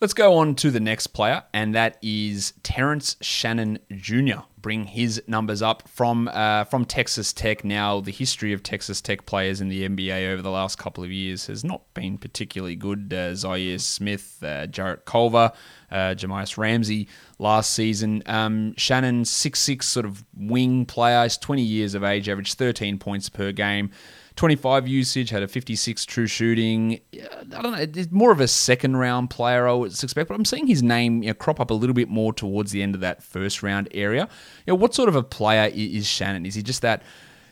Let's 0.00 0.14
go 0.14 0.38
on 0.38 0.54
to 0.54 0.70
the 0.70 0.80
next 0.80 1.08
player, 1.08 1.42
and 1.52 1.74
that 1.74 1.98
is 2.00 2.54
Terrence 2.62 3.16
Shannon 3.20 3.78
Jr. 3.94 4.38
Bring 4.56 4.84
his 4.84 5.22
numbers 5.26 5.60
up 5.60 5.86
from 5.90 6.26
uh, 6.28 6.64
from 6.64 6.86
Texas 6.86 7.34
Tech. 7.34 7.64
Now, 7.64 8.00
the 8.00 8.10
history 8.10 8.54
of 8.54 8.62
Texas 8.62 9.02
Tech 9.02 9.26
players 9.26 9.60
in 9.60 9.68
the 9.68 9.86
NBA 9.86 10.30
over 10.32 10.40
the 10.40 10.50
last 10.50 10.78
couple 10.78 11.04
of 11.04 11.12
years 11.12 11.48
has 11.48 11.64
not 11.64 11.82
been 11.92 12.16
particularly 12.16 12.76
good. 12.76 13.12
Uh, 13.12 13.32
Zhaire 13.32 13.78
Smith, 13.78 14.42
uh, 14.42 14.66
Jarrett 14.68 15.04
Culver, 15.04 15.52
uh, 15.90 16.14
Jahmi'us 16.16 16.56
Ramsey 16.56 17.06
last 17.38 17.74
season. 17.74 18.22
Um, 18.24 18.72
Shannon, 18.78 19.26
six 19.26 19.58
six 19.58 19.86
sort 19.86 20.06
of 20.06 20.24
wing 20.34 20.86
player. 20.86 21.24
He's 21.24 21.36
20 21.36 21.60
years 21.60 21.92
of 21.92 22.04
age, 22.04 22.26
averaged 22.26 22.56
13 22.56 22.98
points 22.98 23.28
per 23.28 23.52
game. 23.52 23.90
25 24.40 24.88
usage, 24.88 25.28
had 25.28 25.42
a 25.42 25.48
56 25.48 26.06
true 26.06 26.26
shooting. 26.26 26.98
I 27.12 27.60
don't 27.60 27.72
know, 27.72 27.74
it's 27.74 28.10
more 28.10 28.32
of 28.32 28.40
a 28.40 28.48
second 28.48 28.96
round 28.96 29.28
player, 29.28 29.68
I 29.68 29.74
would 29.74 29.92
expect, 29.92 30.28
but 30.28 30.34
I'm 30.34 30.46
seeing 30.46 30.66
his 30.66 30.82
name 30.82 31.22
you 31.22 31.28
know, 31.28 31.34
crop 31.34 31.60
up 31.60 31.70
a 31.70 31.74
little 31.74 31.92
bit 31.92 32.08
more 32.08 32.32
towards 32.32 32.72
the 32.72 32.82
end 32.82 32.94
of 32.94 33.02
that 33.02 33.22
first 33.22 33.62
round 33.62 33.90
area. 33.92 34.26
You 34.66 34.72
know, 34.72 34.76
what 34.76 34.94
sort 34.94 35.10
of 35.10 35.14
a 35.14 35.22
player 35.22 35.70
is 35.74 36.06
Shannon? 36.06 36.46
Is 36.46 36.54
he 36.54 36.62
just 36.62 36.80
that? 36.80 37.02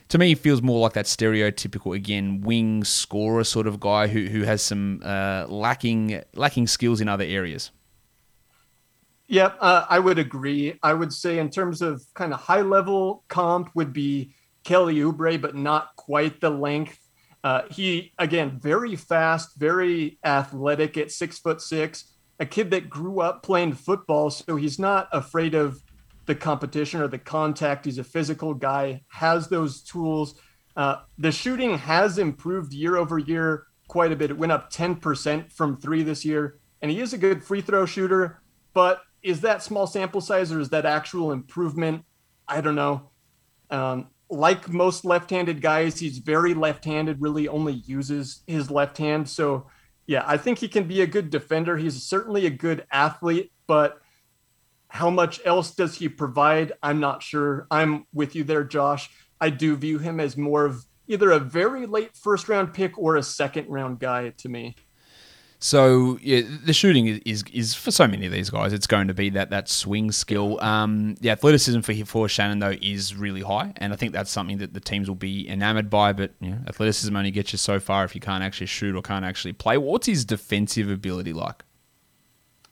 To 0.09 0.17
me, 0.17 0.29
he 0.29 0.35
feels 0.35 0.63
more 0.63 0.81
like 0.81 0.95
that 0.95 1.05
stereotypical, 1.05 1.95
again, 1.95 2.41
wing 2.41 2.85
scorer 2.85 3.45
sort 3.45 3.67
of 3.67 3.79
guy 3.81 4.07
who, 4.07 4.25
who 4.25 4.45
has 4.45 4.63
some 4.63 5.03
uh, 5.05 5.45
lacking 5.47 6.23
lacking 6.33 6.69
skills 6.69 7.03
in 7.03 7.09
other 7.11 7.25
areas. 7.25 7.71
Yeah, 9.27 9.53
uh, 9.61 9.85
I 9.91 9.99
would 9.99 10.19
agree. 10.19 10.79
I 10.83 10.95
would 10.95 11.13
say 11.13 11.39
in 11.39 11.51
terms 11.51 11.83
of 11.83 12.03
kind 12.15 12.33
of 12.33 12.41
high 12.41 12.63
level 12.63 13.25
comp 13.29 13.69
would 13.75 13.93
be 13.93 14.33
Kelly 14.69 14.97
Oubre, 14.97 15.41
but 15.41 15.57
not 15.57 15.97
quite 15.97 16.43
the 16.43 16.51
length. 16.51 16.99
Uh, 17.43 17.63
he 17.71 18.13
again 18.19 18.61
very 18.61 18.97
fast, 18.97 19.57
very 19.57 20.19
athletic 20.23 20.99
at 20.99 21.11
six 21.11 21.39
foot 21.39 21.63
six. 21.63 22.13
A 22.39 22.45
kid 22.45 22.71
that 22.73 22.91
grew 22.91 23.21
up 23.21 23.43
playing 23.43 23.73
football, 23.73 24.29
so 24.29 24.57
he's 24.57 24.79
not 24.79 25.09
afraid 25.11 25.55
of 25.55 25.81
the 26.27 26.35
competition 26.35 27.01
or 27.01 27.09
the 27.09 27.19
contact. 27.19 27.87
He's 27.87 27.97
a 27.97 28.05
physical 28.05 28.53
guy, 28.53 29.05
has 29.09 29.49
those 29.49 29.81
tools. 29.83 30.39
Uh, 30.77 30.97
the 31.17 31.33
shooting 31.33 31.79
has 31.79 32.19
improved 32.19 32.75
year 32.75 32.99
over 32.99 33.19
year 33.19 33.65
quite 33.89 34.13
a 34.13 34.17
bit. 34.17 34.31
It 34.31 34.37
went 34.37 34.53
up 34.53 34.71
10% 34.71 35.51
from 35.51 35.79
three 35.79 36.03
this 36.03 36.27
year, 36.27 36.59
and 36.83 36.91
he 36.91 37.01
is 37.01 37.15
a 37.15 37.19
good 37.19 37.43
free 37.43 37.63
throw 37.63 37.87
shooter. 37.87 38.43
But 38.75 39.01
is 39.23 39.41
that 39.41 39.63
small 39.63 39.87
sample 39.87 40.21
size 40.21 40.53
or 40.53 40.61
is 40.61 40.69
that 40.69 40.85
actual 40.85 41.33
improvement? 41.33 42.05
I 42.47 42.61
don't 42.61 42.77
know. 42.77 43.11
Um, 43.71 44.09
like 44.31 44.69
most 44.69 45.05
left-handed 45.05 45.61
guys, 45.61 45.99
he's 45.99 46.19
very 46.19 46.55
left-handed. 46.55 47.21
Really, 47.21 47.49
only 47.49 47.75
uses 47.75 48.43
his 48.47 48.71
left 48.71 48.99
hand. 48.99 49.29
So, 49.29 49.67
yeah, 50.07 50.25
I 50.27 50.37
think 50.37 50.59
he 50.59 50.69
can 50.69 50.89
be 50.89 51.01
a 51.03 51.07
good 51.07 51.31
defender. 51.31 51.77
He's 51.77 52.03
certainly 52.03 52.47
a 52.47 52.51
good 52.51 52.87
athlete, 52.93 53.53
but 53.67 54.01
how 54.89 55.11
much 55.11 55.41
else 55.45 55.75
does 55.75 55.97
he 55.97 56.09
provide? 56.09 56.73
I'm 56.83 57.01
not 57.01 57.23
sure. 57.23 57.67
I'm 57.71 58.07
with 58.13 58.35
you 58.35 58.45
there, 58.45 58.65
Josh. 58.65 59.11
I 59.41 59.51
do 59.51 59.77
view 59.77 59.99
him 59.99 60.19
as 60.19 60.37
more 60.37 60.65
of 60.65 60.85
either 61.07 61.31
a 61.31 61.39
very 61.39 61.87
late 61.87 62.17
first 62.17 62.49
round 62.49 62.75
pick 62.75 62.99
or 62.99 63.17
a 63.17 63.23
second 63.23 63.69
round 63.69 63.99
guy 63.99 64.31
to 64.39 64.49
me. 64.49 64.77
So 65.61 66.19
yeah, 66.23 66.43
the 66.65 66.73
shooting 66.73 67.09
is, 67.09 67.21
is, 67.25 67.45
is 67.53 67.75
for 67.75 67.91
so 67.91 68.07
many 68.07 68.27
of 68.27 68.33
these 68.33 68.49
guys. 68.49 68.73
It's 68.73 68.87
going 68.87 69.09
to 69.09 69.15
be 69.15 69.31
that 69.31 69.51
that 69.51 69.69
swing 69.69 70.13
skill. 70.13 70.61
Um, 70.61 71.17
the 71.21 71.31
athleticism 71.31 71.81
for 71.81 71.95
for 72.05 72.29
Shannon 72.29 72.61
though 72.61 72.77
is 72.81 73.17
really 73.17 73.43
high, 73.43 73.73
and 73.77 73.93
I 73.93 73.97
think 73.97 74.13
that's 74.13 74.31
something 74.31 74.59
that 74.59 74.75
the 74.75 74.81
teams 74.81 75.09
will 75.09 75.17
be 75.17 75.49
enamored 75.49 75.91
by. 75.91 76.13
But 76.13 76.33
athleticism 76.43 77.15
only 77.15 77.33
gets 77.33 77.53
you 77.53 77.59
so 77.59 77.81
far 77.81 78.05
if 78.05 78.15
you 78.15 78.21
can't 78.21 78.45
actually 78.45 78.69
shoot 78.69 78.95
or 78.95 79.03
can't 79.03 79.25
actually 79.25 79.53
play. 79.53 79.79
What's 79.79 80.07
his 80.07 80.25
defensive 80.25 80.89
ability 80.89 81.33
like? 81.33 81.65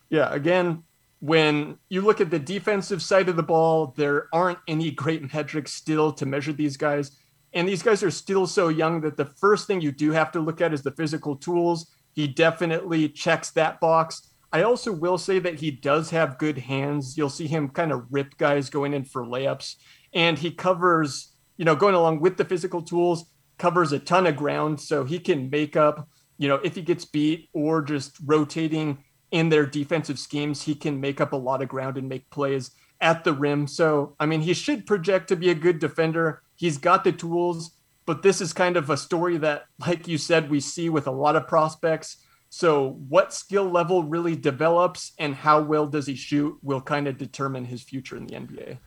Yeah, 0.09 0.33
again, 0.33 0.83
when 1.19 1.77
you 1.89 1.99
look 2.01 2.21
at 2.21 2.29
the 2.29 2.39
defensive 2.39 3.01
side 3.01 3.27
of 3.27 3.35
the 3.35 3.43
ball, 3.43 3.93
there 3.97 4.27
aren't 4.31 4.59
any 4.65 4.91
great 4.91 5.33
metrics 5.33 5.73
still 5.73 6.13
to 6.13 6.25
measure 6.25 6.53
these 6.53 6.77
guys. 6.77 7.11
And 7.53 7.67
these 7.67 7.83
guys 7.83 8.01
are 8.03 8.11
still 8.11 8.47
so 8.47 8.69
young 8.69 9.01
that 9.01 9.17
the 9.17 9.25
first 9.25 9.67
thing 9.67 9.81
you 9.81 9.91
do 9.91 10.11
have 10.11 10.31
to 10.33 10.39
look 10.39 10.61
at 10.61 10.73
is 10.73 10.83
the 10.83 10.91
physical 10.91 11.35
tools 11.35 11.91
he 12.17 12.27
definitely 12.27 13.07
checks 13.09 13.51
that 13.51 13.79
box. 13.79 14.33
I 14.51 14.63
also 14.63 14.91
will 14.91 15.19
say 15.19 15.37
that 15.37 15.59
he 15.59 15.69
does 15.69 16.09
have 16.09 16.39
good 16.39 16.57
hands. 16.57 17.15
You'll 17.15 17.29
see 17.29 17.45
him 17.45 17.69
kind 17.69 17.91
of 17.91 18.07
rip 18.09 18.39
guys 18.39 18.71
going 18.71 18.95
in 18.95 19.05
for 19.05 19.23
layups, 19.23 19.75
and 20.15 20.35
he 20.35 20.49
covers, 20.49 21.35
you 21.57 21.65
know, 21.65 21.75
going 21.75 21.93
along 21.93 22.21
with 22.21 22.37
the 22.37 22.43
physical 22.43 22.81
tools, 22.81 23.25
covers 23.59 23.91
a 23.91 23.99
ton 23.99 24.25
of 24.25 24.35
ground. 24.35 24.81
So 24.81 25.03
he 25.03 25.19
can 25.19 25.51
make 25.51 25.77
up, 25.77 26.09
you 26.39 26.47
know, 26.47 26.55
if 26.63 26.73
he 26.73 26.81
gets 26.81 27.05
beat 27.05 27.49
or 27.53 27.83
just 27.83 28.17
rotating 28.25 28.97
in 29.29 29.49
their 29.49 29.67
defensive 29.67 30.17
schemes, 30.17 30.63
he 30.63 30.73
can 30.73 30.99
make 30.99 31.21
up 31.21 31.33
a 31.33 31.37
lot 31.37 31.61
of 31.61 31.69
ground 31.69 31.99
and 31.99 32.09
make 32.09 32.27
plays 32.31 32.71
at 32.99 33.25
the 33.25 33.33
rim. 33.33 33.67
So, 33.67 34.15
I 34.19 34.25
mean, 34.25 34.41
he 34.41 34.55
should 34.55 34.87
project 34.87 35.27
to 35.27 35.35
be 35.35 35.51
a 35.51 35.55
good 35.55 35.77
defender. 35.77 36.41
He's 36.55 36.79
got 36.79 37.03
the 37.03 37.11
tools 37.11 37.76
but 38.07 38.23
this 38.23 38.39
is 38.39 38.53
kind 38.53 38.77
of 38.77 38.89
a 38.89 38.97
story 38.97 39.37
that, 39.37 39.65
like 39.85 40.07
you 40.07 40.17
said, 40.17 40.49
we 40.49 40.61
see 40.61 40.89
with 40.89 41.05
a 41.07 41.11
lot 41.11 41.35
of 41.35 41.45
prospects. 41.45 42.17
So, 42.49 42.97
what 43.09 43.33
skill 43.33 43.69
level 43.69 44.03
really 44.03 44.35
develops 44.35 45.11
and 45.19 45.35
how 45.35 45.61
well 45.61 45.85
does 45.85 46.07
he 46.07 46.15
shoot 46.15 46.57
will 46.63 46.79
kind 46.79 47.07
of 47.07 47.17
determine 47.17 47.65
his 47.65 47.83
future 47.83 48.15
in 48.15 48.25
the 48.25 48.35
NBA. 48.35 48.77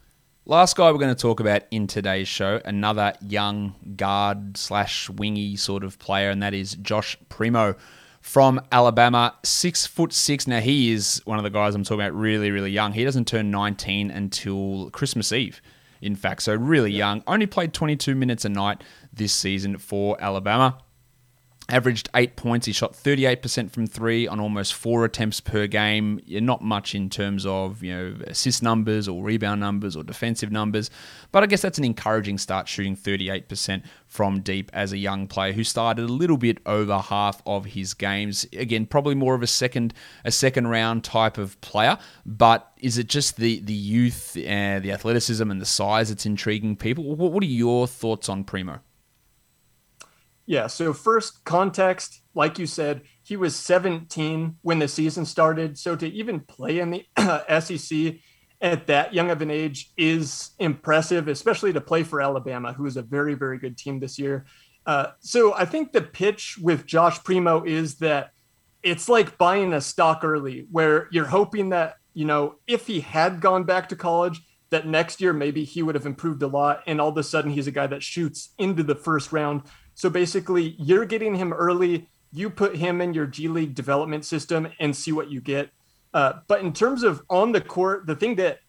Last 0.47 0.75
guy 0.75 0.91
we're 0.91 0.99
going 0.99 1.15
to 1.15 1.21
talk 1.21 1.39
about 1.39 1.65
in 1.71 1.87
today's 1.87 2.29
show, 2.29 2.63
another 2.65 3.13
young 3.21 3.75
guard 3.95 4.57
slash 4.57 5.11
wingy 5.11 5.55
sort 5.55 5.85
of 5.85 5.99
player, 5.99 6.31
and 6.31 6.43
that 6.43 6.55
is 6.55 6.75
Josh 6.77 7.19
Primo 7.29 7.77
from 8.23 8.59
Alabama, 8.73 9.35
six 9.45 9.87
foot 9.87 10.15
six. 10.15 10.47
Now 10.47 10.61
he 10.61 10.93
is 10.93 11.21
one 11.27 11.37
of 11.37 11.45
the 11.45 11.51
guys 11.51 11.75
I'm 11.75 11.85
talking 11.85 12.01
about, 12.01 12.15
really, 12.15 12.51
really 12.51 12.71
young. 12.71 12.95
He 12.95 13.05
doesn't 13.05 13.29
turn 13.29 13.51
19 13.51 14.11
until 14.11 14.89
Christmas 14.91 15.31
Eve 15.31 15.61
in 16.01 16.17
fact. 16.17 16.43
So 16.43 16.55
really 16.55 16.93
young. 16.93 17.23
Only 17.27 17.47
played 17.47 17.73
22 17.73 18.15
minutes 18.15 18.45
a 18.45 18.49
night 18.49 18.83
this 19.13 19.33
season 19.33 19.79
for 19.79 20.17
Alabama. 20.21 20.79
Averaged 21.71 22.09
eight 22.15 22.35
points. 22.35 22.67
He 22.67 22.73
shot 22.73 22.95
38% 22.95 23.71
from 23.71 23.87
three 23.87 24.27
on 24.27 24.41
almost 24.41 24.75
four 24.75 25.05
attempts 25.05 25.41
per 25.41 25.67
game. 25.69 26.21
You're 26.27 26.41
Not 26.41 26.63
much 26.63 26.95
in 26.95 27.09
terms 27.09 27.47
of 27.47 27.83
you 27.83 27.95
know 27.95 28.17
assist 28.27 28.63
numbers 28.63 29.07
or 29.07 29.23
rebound 29.23 29.61
numbers 29.61 29.95
or 29.95 30.03
defensive 30.03 30.51
numbers, 30.51 30.91
but 31.31 31.43
I 31.43 31.47
guess 31.47 31.63
that's 31.63 31.79
an 31.79 31.85
encouraging 31.85 32.39
start 32.39 32.67
shooting 32.67 32.97
38% 32.97 33.83
from 34.09 34.41
deep 34.41 34.71
as 34.73 34.93
a 34.93 34.99
young 34.99 35.29
player 35.29 35.53
who 35.53 35.63
started 35.63 36.03
a 36.03 36.13
little 36.13 36.37
bit 36.37 36.59
over 36.67 36.99
half 36.99 37.41
of 37.47 37.67
his 37.67 37.95
games. 37.95 38.45
Again, 38.53 38.85
probably 38.87 39.15
more 39.15 39.35
of 39.35 39.43
a 39.43 39.47
second 39.47 39.95
a 40.25 40.33
second 40.33 40.67
round 40.67 41.05
type 41.05 41.39
of 41.39 41.61
player, 41.61 41.99
but 42.27 42.73
is 42.79 42.99
it 42.99 43.07
just 43.07 43.37
the 43.37 43.61
the 43.61 43.73
youth, 43.73 44.37
uh, 44.37 44.81
the 44.81 44.91
athleticism, 44.93 45.49
and 45.51 45.61
the 45.61 45.67
size 45.67 46.09
that's 46.09 46.27
intriguing 46.27 46.75
people? 46.75 47.05
What, 47.05 47.33
what 47.33 47.43
are 47.43 47.47
your 47.47 47.87
thoughts 47.87 48.29
on 48.29 48.43
Primo? 48.45 48.81
Yeah. 50.51 50.67
So, 50.67 50.93
first 50.93 51.45
context, 51.45 52.23
like 52.35 52.59
you 52.59 52.67
said, 52.67 53.03
he 53.23 53.37
was 53.37 53.55
17 53.55 54.57
when 54.63 54.81
the 54.81 54.89
season 54.89 55.25
started. 55.25 55.79
So, 55.79 55.95
to 55.95 56.09
even 56.09 56.41
play 56.41 56.81
in 56.81 56.91
the 56.91 57.05
SEC 57.61 58.17
at 58.61 58.89
that 58.89 59.15
young 59.15 59.31
of 59.31 59.43
an 59.43 59.51
age 59.53 59.93
is 59.97 60.51
impressive, 60.59 61.29
especially 61.29 61.73
to 61.75 61.81
play 61.81 62.03
for 62.03 62.21
Alabama, 62.21 62.73
who 62.73 62.85
is 62.85 62.97
a 62.97 63.03
very, 63.03 63.35
very 63.35 63.59
good 63.59 63.79
team 63.79 64.01
this 64.01 64.19
year. 64.19 64.45
Uh, 64.87 65.13
so, 65.21 65.55
I 65.55 65.67
think 65.67 65.93
the 65.93 66.03
pitch 66.03 66.59
with 66.61 66.85
Josh 66.85 67.23
Primo 67.23 67.63
is 67.63 67.99
that 67.99 68.33
it's 68.83 69.09
like 69.09 69.39
buying 69.39 69.73
a 69.73 69.81
stock 69.81 70.25
early, 70.25 70.67
where 70.73 71.07
you're 71.13 71.27
hoping 71.27 71.69
that, 71.69 71.95
you 72.13 72.25
know, 72.25 72.57
if 72.67 72.89
he 72.89 72.99
had 72.99 73.41
gone 73.41 73.63
back 73.63 73.91
to 73.91 73.95
college, 73.95 74.41
that 74.71 74.85
next 74.85 75.21
year 75.21 75.33
maybe 75.33 75.63
he 75.63 75.83
would 75.83 75.95
have 75.95 76.07
improved 76.07 76.43
a 76.43 76.49
lot. 76.49 76.83
And 76.89 77.01
all 77.01 77.11
of 77.11 77.17
a 77.17 77.23
sudden, 77.23 77.53
he's 77.53 77.69
a 77.69 77.73
guy 77.73 77.87
that 77.87 78.03
shoots 78.03 78.53
into 78.59 78.83
the 78.83 78.97
first 78.97 79.31
round 79.31 79.63
so 80.01 80.09
basically, 80.09 80.77
you're 80.79 81.05
getting 81.05 81.35
him 81.35 81.53
early. 81.53 82.09
You 82.33 82.49
put 82.49 82.77
him 82.77 83.03
in 83.03 83.13
your 83.13 83.27
G 83.27 83.49
League 83.49 83.75
development 83.75 84.25
system 84.25 84.69
and 84.81 84.97
see 84.97 85.13
what 85.13 85.31
you 85.31 85.43
get. 85.43 85.73
Uh, 86.15 86.41
but 86.49 86.63
in 86.63 86.73
terms 86.73 87.03
of 87.03 87.23
on 87.29 87.53
the 87.53 87.61
court, 87.61 88.07
the 88.07 88.17
thing 88.17 88.37
that 88.37 88.61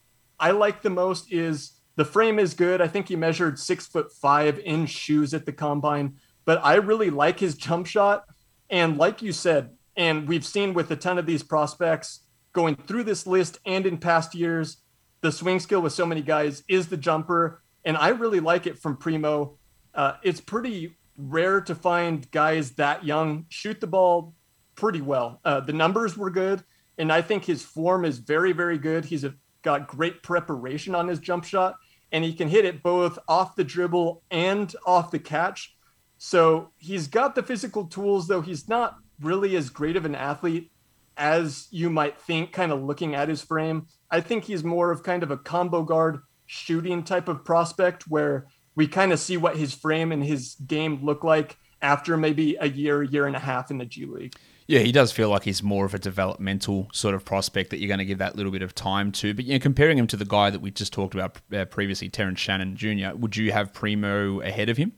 I 0.42 0.52
like 0.52 0.82
the 0.82 0.90
most 0.90 1.32
is 1.32 1.72
the 1.96 2.04
frame 2.04 2.38
is 2.38 2.54
good. 2.54 2.82
I 2.82 2.90
think 2.90 3.08
he 3.08 3.16
measured 3.16 3.58
six 3.60 3.88
foot 3.88 4.12
five 4.12 4.60
in 4.60 4.86
shoes 4.88 5.34
at 5.34 5.46
the 5.46 5.54
combine. 5.54 6.18
but 6.44 6.60
I 6.66 6.74
really 6.76 7.10
like 7.10 7.40
his 7.40 7.56
jump 7.56 7.88
shot. 7.88 8.26
And 8.70 8.98
like 8.98 9.22
you 9.22 9.32
said, 9.32 9.70
and 9.96 10.28
we've 10.28 10.46
seen 10.46 10.74
with 10.74 10.92
a 10.92 10.98
ton 10.98 11.18
of 11.18 11.26
these 11.26 11.44
prospects 11.44 12.26
going 12.52 12.76
through 12.76 13.06
this 13.06 13.26
list 13.26 13.58
and 13.66 13.86
in 13.86 14.00
past 14.00 14.36
years, 14.36 14.82
the 15.22 15.32
swing 15.32 15.62
skill 15.62 15.82
with 15.82 15.94
so 15.94 16.06
many 16.06 16.22
guys 16.22 16.62
is 16.68 16.88
the 16.88 16.98
jumper. 16.98 17.62
And 17.86 17.96
I 17.96 18.10
really 18.10 18.42
like 18.42 18.68
it 18.68 18.80
from 18.80 18.98
Primo. 18.98 19.58
Uh, 19.96 20.16
it's 20.24 20.42
pretty 20.42 20.98
rare 21.22 21.62
to 21.62 21.76
find 21.76 22.30
guys 22.32 22.72
that 22.72 23.06
young 23.06 23.46
shoot 23.50 23.80
the 23.80 23.88
ball 23.88 24.34
pretty 24.76 25.02
well. 25.02 25.40
Uh, 25.46 25.60
the 25.60 25.74
numbers 25.74 26.18
were 26.18 26.30
good, 26.30 26.64
and 26.98 27.12
I 27.12 27.22
think 27.22 27.46
his 27.46 27.64
form 27.64 28.06
is 28.06 28.20
very, 28.20 28.52
very 28.52 28.78
good. 28.78 29.06
He's 29.06 29.24
a, 29.24 29.34
got 29.62 29.88
great 29.88 30.24
preparation 30.24 30.96
on 30.96 31.08
his 31.08 31.20
jump 31.20 31.44
shot, 31.44 31.76
and 32.12 32.24
he 32.24 32.34
can 32.34 32.50
hit 32.50 32.66
it 32.66 32.84
both 32.84 33.20
off 33.28 33.56
the 33.56 33.64
dribble 33.64 34.24
and 34.32 34.76
off 34.86 35.12
the 35.12 35.20
catch. 35.20 35.76
So 36.18 36.72
he's 36.78 37.08
got 37.08 37.36
the 37.36 37.44
physical 37.44 37.86
tools, 37.86 38.28
though 38.28 38.42
he's 38.42 38.68
not 38.68 38.96
really 39.20 39.56
as 39.56 39.70
great 39.70 39.96
of 39.96 40.06
an 40.06 40.16
athlete 40.16 40.72
as 41.18 41.68
you 41.72 41.90
might 41.90 42.20
think, 42.20 42.52
kind 42.52 42.72
of 42.72 42.82
looking 42.82 43.16
at 43.16 43.30
his 43.30 43.42
frame. 43.42 43.88
I 44.10 44.22
think 44.22 44.46
he's 44.46 44.64
more 44.64 44.92
of 44.92 45.04
kind 45.04 45.24
of 45.24 45.32
a 45.32 45.38
combo 45.38 45.84
guard 45.84 46.22
shooting 46.46 47.04
type 47.04 47.28
of 47.28 47.46
prospect 47.46 48.04
where 48.08 48.48
we 48.76 48.88
kind 48.88 49.12
of 49.12 49.20
see 49.20 49.38
what 49.38 49.58
his 49.58 49.74
frame 49.74 50.12
and 50.12 50.24
his 50.24 50.56
game 50.66 51.04
look 51.04 51.24
like 51.24 51.58
after 51.82 52.16
maybe 52.18 52.56
a 52.60 52.70
year, 52.70 53.04
year 53.04 53.28
and 53.28 53.36
a 53.36 53.40
half 53.40 53.72
in 53.72 53.78
the 53.78 53.86
G 53.86 54.06
League. 54.06 54.36
Yeah, 54.68 54.80
he 54.80 54.92
does 54.92 55.12
feel 55.12 55.30
like 55.30 55.44
he's 55.44 55.62
more 55.62 55.86
of 55.86 55.94
a 55.94 56.00
developmental 56.00 56.88
sort 56.94 57.14
of 57.14 57.26
prospect 57.26 57.72
that 57.72 57.80
you're 57.80 57.90
going 57.90 57.98
to 57.98 58.06
give 58.06 58.20
that 58.20 58.36
little 58.36 58.52
bit 58.52 58.62
of 58.62 58.74
time 58.74 59.12
to. 59.14 59.34
But 59.34 59.46
you 59.46 59.54
know, 59.54 59.60
comparing 59.60 59.98
him 59.98 60.08
to 60.08 60.16
the 60.16 60.26
guy 60.26 60.50
that 60.50 60.62
we 60.62 60.72
just 60.72 60.94
talked 60.94 61.14
about 61.14 61.42
uh, 61.54 61.66
previously, 61.66 62.08
Terrence 62.08 62.40
Shannon 62.40 62.78
Jr., 62.78 63.16
would 63.16 63.36
you 63.36 63.52
have 63.52 63.74
Primo 63.74 64.40
ahead 64.42 64.70
of 64.70 64.78
him? 64.78 64.94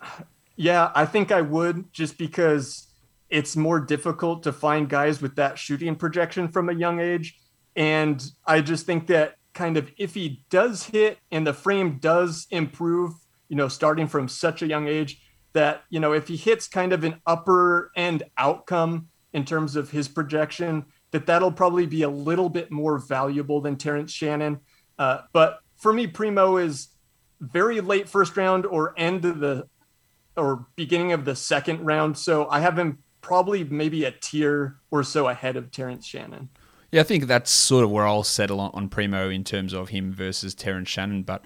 Yeah, 0.56 0.90
I 0.94 1.06
think 1.06 1.32
I 1.32 1.40
would, 1.40 1.90
just 1.90 2.18
because 2.18 2.88
it's 3.30 3.56
more 3.56 3.80
difficult 3.80 4.42
to 4.42 4.52
find 4.52 4.90
guys 4.90 5.22
with 5.22 5.36
that 5.36 5.58
shooting 5.58 5.96
projection 5.96 6.48
from 6.48 6.68
a 6.68 6.74
young 6.74 7.00
age. 7.00 7.38
And 7.76 8.22
I 8.44 8.60
just 8.60 8.84
think 8.84 9.06
that 9.06 9.36
kind 9.54 9.76
of 9.76 9.90
if 9.96 10.14
he 10.14 10.44
does 10.50 10.84
hit 10.84 11.18
and 11.30 11.46
the 11.46 11.52
frame 11.52 11.98
does 11.98 12.46
improve, 12.50 13.12
you 13.48 13.56
know, 13.56 13.68
starting 13.68 14.06
from 14.06 14.28
such 14.28 14.62
a 14.62 14.66
young 14.66 14.88
age, 14.88 15.20
that, 15.52 15.82
you 15.90 16.00
know, 16.00 16.12
if 16.12 16.28
he 16.28 16.36
hits 16.36 16.68
kind 16.68 16.92
of 16.92 17.04
an 17.04 17.20
upper 17.26 17.90
end 17.96 18.22
outcome 18.38 19.08
in 19.32 19.44
terms 19.44 19.76
of 19.76 19.90
his 19.90 20.08
projection, 20.08 20.84
that 21.10 21.26
that'll 21.26 21.52
probably 21.52 21.86
be 21.86 22.02
a 22.02 22.08
little 22.08 22.48
bit 22.48 22.70
more 22.70 22.98
valuable 22.98 23.60
than 23.60 23.76
Terrence 23.76 24.12
Shannon. 24.12 24.60
Uh, 24.98 25.22
but 25.32 25.60
for 25.76 25.92
me, 25.92 26.06
Primo 26.06 26.56
is 26.56 26.88
very 27.40 27.80
late 27.80 28.08
first 28.08 28.36
round 28.36 28.66
or 28.66 28.94
end 28.96 29.24
of 29.24 29.40
the 29.40 29.66
or 30.36 30.66
beginning 30.76 31.12
of 31.12 31.24
the 31.24 31.34
second 31.34 31.84
round. 31.84 32.16
So 32.16 32.48
I 32.48 32.60
have 32.60 32.78
him 32.78 32.98
probably 33.20 33.64
maybe 33.64 34.04
a 34.04 34.10
tier 34.10 34.76
or 34.90 35.02
so 35.02 35.28
ahead 35.28 35.56
of 35.56 35.70
Terrence 35.70 36.06
Shannon. 36.06 36.48
Yeah, 36.92 37.02
I 37.02 37.04
think 37.04 37.26
that's 37.26 37.50
sort 37.50 37.84
of 37.84 37.90
where 37.90 38.06
I'll 38.06 38.24
settle 38.24 38.58
on, 38.60 38.70
on 38.74 38.88
Primo 38.88 39.30
in 39.30 39.44
terms 39.44 39.72
of 39.72 39.90
him 39.90 40.12
versus 40.12 40.54
Terrence 40.54 40.88
Shannon, 40.88 41.22
but 41.22 41.44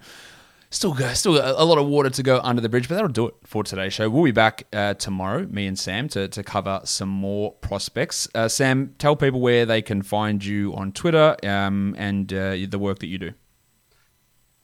still, 0.71 0.95
still 1.13 1.37
a 1.37 1.63
lot 1.63 1.77
of 1.77 1.87
water 1.87 2.09
to 2.09 2.23
go 2.23 2.39
under 2.43 2.61
the 2.61 2.69
bridge. 2.69 2.87
But 2.89 2.95
that'll 2.95 3.09
do 3.09 3.27
it 3.27 3.35
for 3.43 3.63
today's 3.63 3.93
show. 3.93 4.09
We'll 4.09 4.23
be 4.23 4.31
back 4.31 4.65
uh, 4.73 4.95
tomorrow, 4.95 5.45
me 5.45 5.67
and 5.67 5.77
Sam, 5.77 6.07
to, 6.09 6.27
to 6.27 6.43
cover 6.43 6.81
some 6.83 7.09
more 7.09 7.53
prospects. 7.53 8.27
Uh, 8.33 8.47
Sam, 8.47 8.95
tell 8.97 9.15
people 9.15 9.39
where 9.39 9.65
they 9.65 9.81
can 9.81 10.01
find 10.01 10.43
you 10.43 10.73
on 10.75 10.91
Twitter 10.91 11.35
um, 11.43 11.95
and 11.97 12.31
uh, 12.33 12.57
the 12.67 12.79
work 12.79 12.99
that 12.99 13.07
you 13.07 13.17
do. 13.17 13.31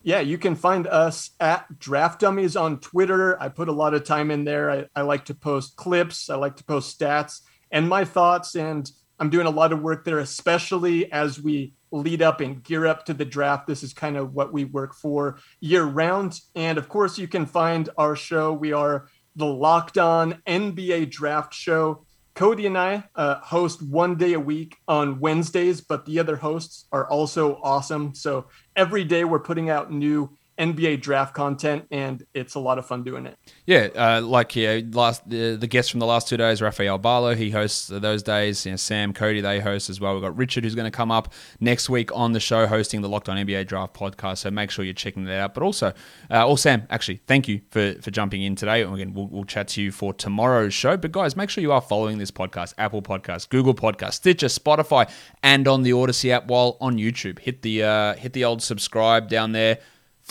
Yeah, 0.03 0.19
you 0.21 0.39
can 0.39 0.55
find 0.55 0.87
us 0.87 1.29
at 1.39 1.77
Draft 1.77 2.21
Dummies 2.21 2.55
on 2.55 2.79
Twitter. 2.79 3.39
I 3.39 3.49
put 3.49 3.69
a 3.69 3.71
lot 3.71 3.93
of 3.93 4.03
time 4.03 4.31
in 4.31 4.45
there. 4.45 4.71
I, 4.71 4.85
I 4.95 5.03
like 5.03 5.25
to 5.25 5.35
post 5.35 5.75
clips, 5.75 6.27
I 6.29 6.37
like 6.37 6.55
to 6.55 6.63
post 6.63 6.99
stats 6.99 7.41
and 7.69 7.87
my 7.87 8.03
thoughts. 8.03 8.55
And 8.55 8.91
I'm 9.21 9.29
doing 9.29 9.45
a 9.45 9.51
lot 9.51 9.71
of 9.71 9.83
work 9.83 10.03
there, 10.03 10.17
especially 10.17 11.11
as 11.11 11.39
we 11.39 11.75
lead 11.91 12.23
up 12.23 12.41
and 12.41 12.63
gear 12.63 12.87
up 12.87 13.05
to 13.05 13.13
the 13.13 13.23
draft. 13.23 13.67
This 13.67 13.83
is 13.83 13.93
kind 13.93 14.17
of 14.17 14.33
what 14.33 14.51
we 14.51 14.65
work 14.65 14.95
for 14.95 15.37
year 15.59 15.83
round. 15.83 16.39
And 16.55 16.79
of 16.79 16.89
course, 16.89 17.19
you 17.19 17.27
can 17.27 17.45
find 17.45 17.87
our 17.99 18.15
show. 18.15 18.51
We 18.51 18.73
are 18.73 19.09
the 19.35 19.45
Locked 19.45 19.99
On 19.99 20.41
NBA 20.47 21.11
Draft 21.11 21.53
Show. 21.53 22.03
Cody 22.33 22.65
and 22.65 22.75
I 22.75 23.03
uh, 23.15 23.35
host 23.41 23.83
one 23.83 24.15
day 24.15 24.33
a 24.33 24.39
week 24.39 24.77
on 24.87 25.19
Wednesdays, 25.19 25.81
but 25.81 26.07
the 26.07 26.17
other 26.17 26.37
hosts 26.37 26.87
are 26.91 27.07
also 27.07 27.59
awesome. 27.61 28.15
So 28.15 28.47
every 28.75 29.03
day 29.03 29.23
we're 29.23 29.37
putting 29.37 29.69
out 29.69 29.91
new 29.91 30.35
NBA 30.61 31.01
draft 31.01 31.33
content, 31.33 31.87
and 31.89 32.23
it's 32.35 32.53
a 32.53 32.59
lot 32.59 32.77
of 32.77 32.85
fun 32.85 33.03
doing 33.03 33.25
it. 33.25 33.35
Yeah, 33.65 33.89
uh, 33.95 34.21
like 34.21 34.55
yeah, 34.55 34.81
last 34.91 35.27
the, 35.27 35.55
the 35.55 35.65
guest 35.65 35.89
from 35.89 35.99
the 35.99 36.05
last 36.05 36.27
two 36.27 36.37
days, 36.37 36.61
Rafael 36.61 36.99
Barlow, 36.99 37.33
he 37.33 37.49
hosts 37.49 37.87
those 37.87 38.21
days. 38.21 38.63
You 38.63 38.73
know, 38.73 38.75
Sam, 38.75 39.11
Cody, 39.11 39.41
they 39.41 39.59
host 39.59 39.89
as 39.89 39.99
well. 39.99 40.13
We've 40.13 40.21
got 40.21 40.37
Richard 40.37 40.63
who's 40.63 40.75
going 40.75 40.89
to 40.89 40.95
come 40.95 41.09
up 41.09 41.33
next 41.59 41.89
week 41.89 42.15
on 42.15 42.33
the 42.33 42.39
show, 42.39 42.67
hosting 42.67 43.01
the 43.01 43.09
Locked 43.09 43.27
On 43.27 43.37
NBA 43.37 43.65
Draft 43.65 43.95
podcast. 43.95 44.39
So 44.39 44.51
make 44.51 44.69
sure 44.69 44.85
you're 44.85 44.93
checking 44.93 45.25
that 45.25 45.39
out. 45.39 45.55
But 45.55 45.63
also, 45.63 45.93
uh, 46.29 46.47
or 46.47 46.59
Sam, 46.59 46.83
actually, 46.91 47.21
thank 47.25 47.47
you 47.47 47.61
for 47.71 47.95
for 47.99 48.11
jumping 48.11 48.43
in 48.43 48.55
today. 48.55 48.83
And 48.83 48.93
again, 48.93 49.15
we'll, 49.15 49.27
we'll 49.27 49.45
chat 49.45 49.67
to 49.69 49.81
you 49.81 49.91
for 49.91 50.13
tomorrow's 50.13 50.75
show. 50.75 50.95
But 50.95 51.11
guys, 51.11 51.35
make 51.35 51.49
sure 51.49 51.63
you 51.63 51.71
are 51.71 51.81
following 51.81 52.19
this 52.19 52.29
podcast: 52.29 52.75
Apple 52.77 53.01
Podcast, 53.01 53.49
Google 53.49 53.73
Podcast, 53.73 54.13
Stitcher, 54.13 54.47
Spotify, 54.47 55.09
and 55.41 55.67
on 55.67 55.81
the 55.81 55.93
Odyssey 55.93 56.31
app. 56.31 56.45
While 56.45 56.77
on 56.79 56.97
YouTube, 56.97 57.39
hit 57.39 57.63
the 57.63 57.81
uh, 57.83 58.13
hit 58.13 58.33
the 58.33 58.45
old 58.45 58.61
subscribe 58.61 59.27
down 59.27 59.53
there 59.53 59.79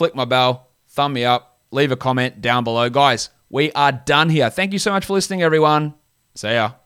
flick 0.01 0.15
my 0.15 0.25
bell, 0.25 0.69
thumb 0.89 1.13
me 1.13 1.27
up, 1.27 1.59
leave 1.71 1.93
a 1.93 1.97
comment 1.97 2.41
down 2.41 2.65
below. 2.65 2.89
Guys, 2.89 3.29
we 3.51 3.71
are 3.73 3.93
done 3.93 4.31
here. 4.31 4.49
Thank 4.49 4.73
you 4.73 4.79
so 4.79 4.93
much 4.93 5.05
for 5.05 5.13
listening, 5.13 5.43
everyone. 5.43 5.93
See 6.35 6.55
ya. 6.55 6.80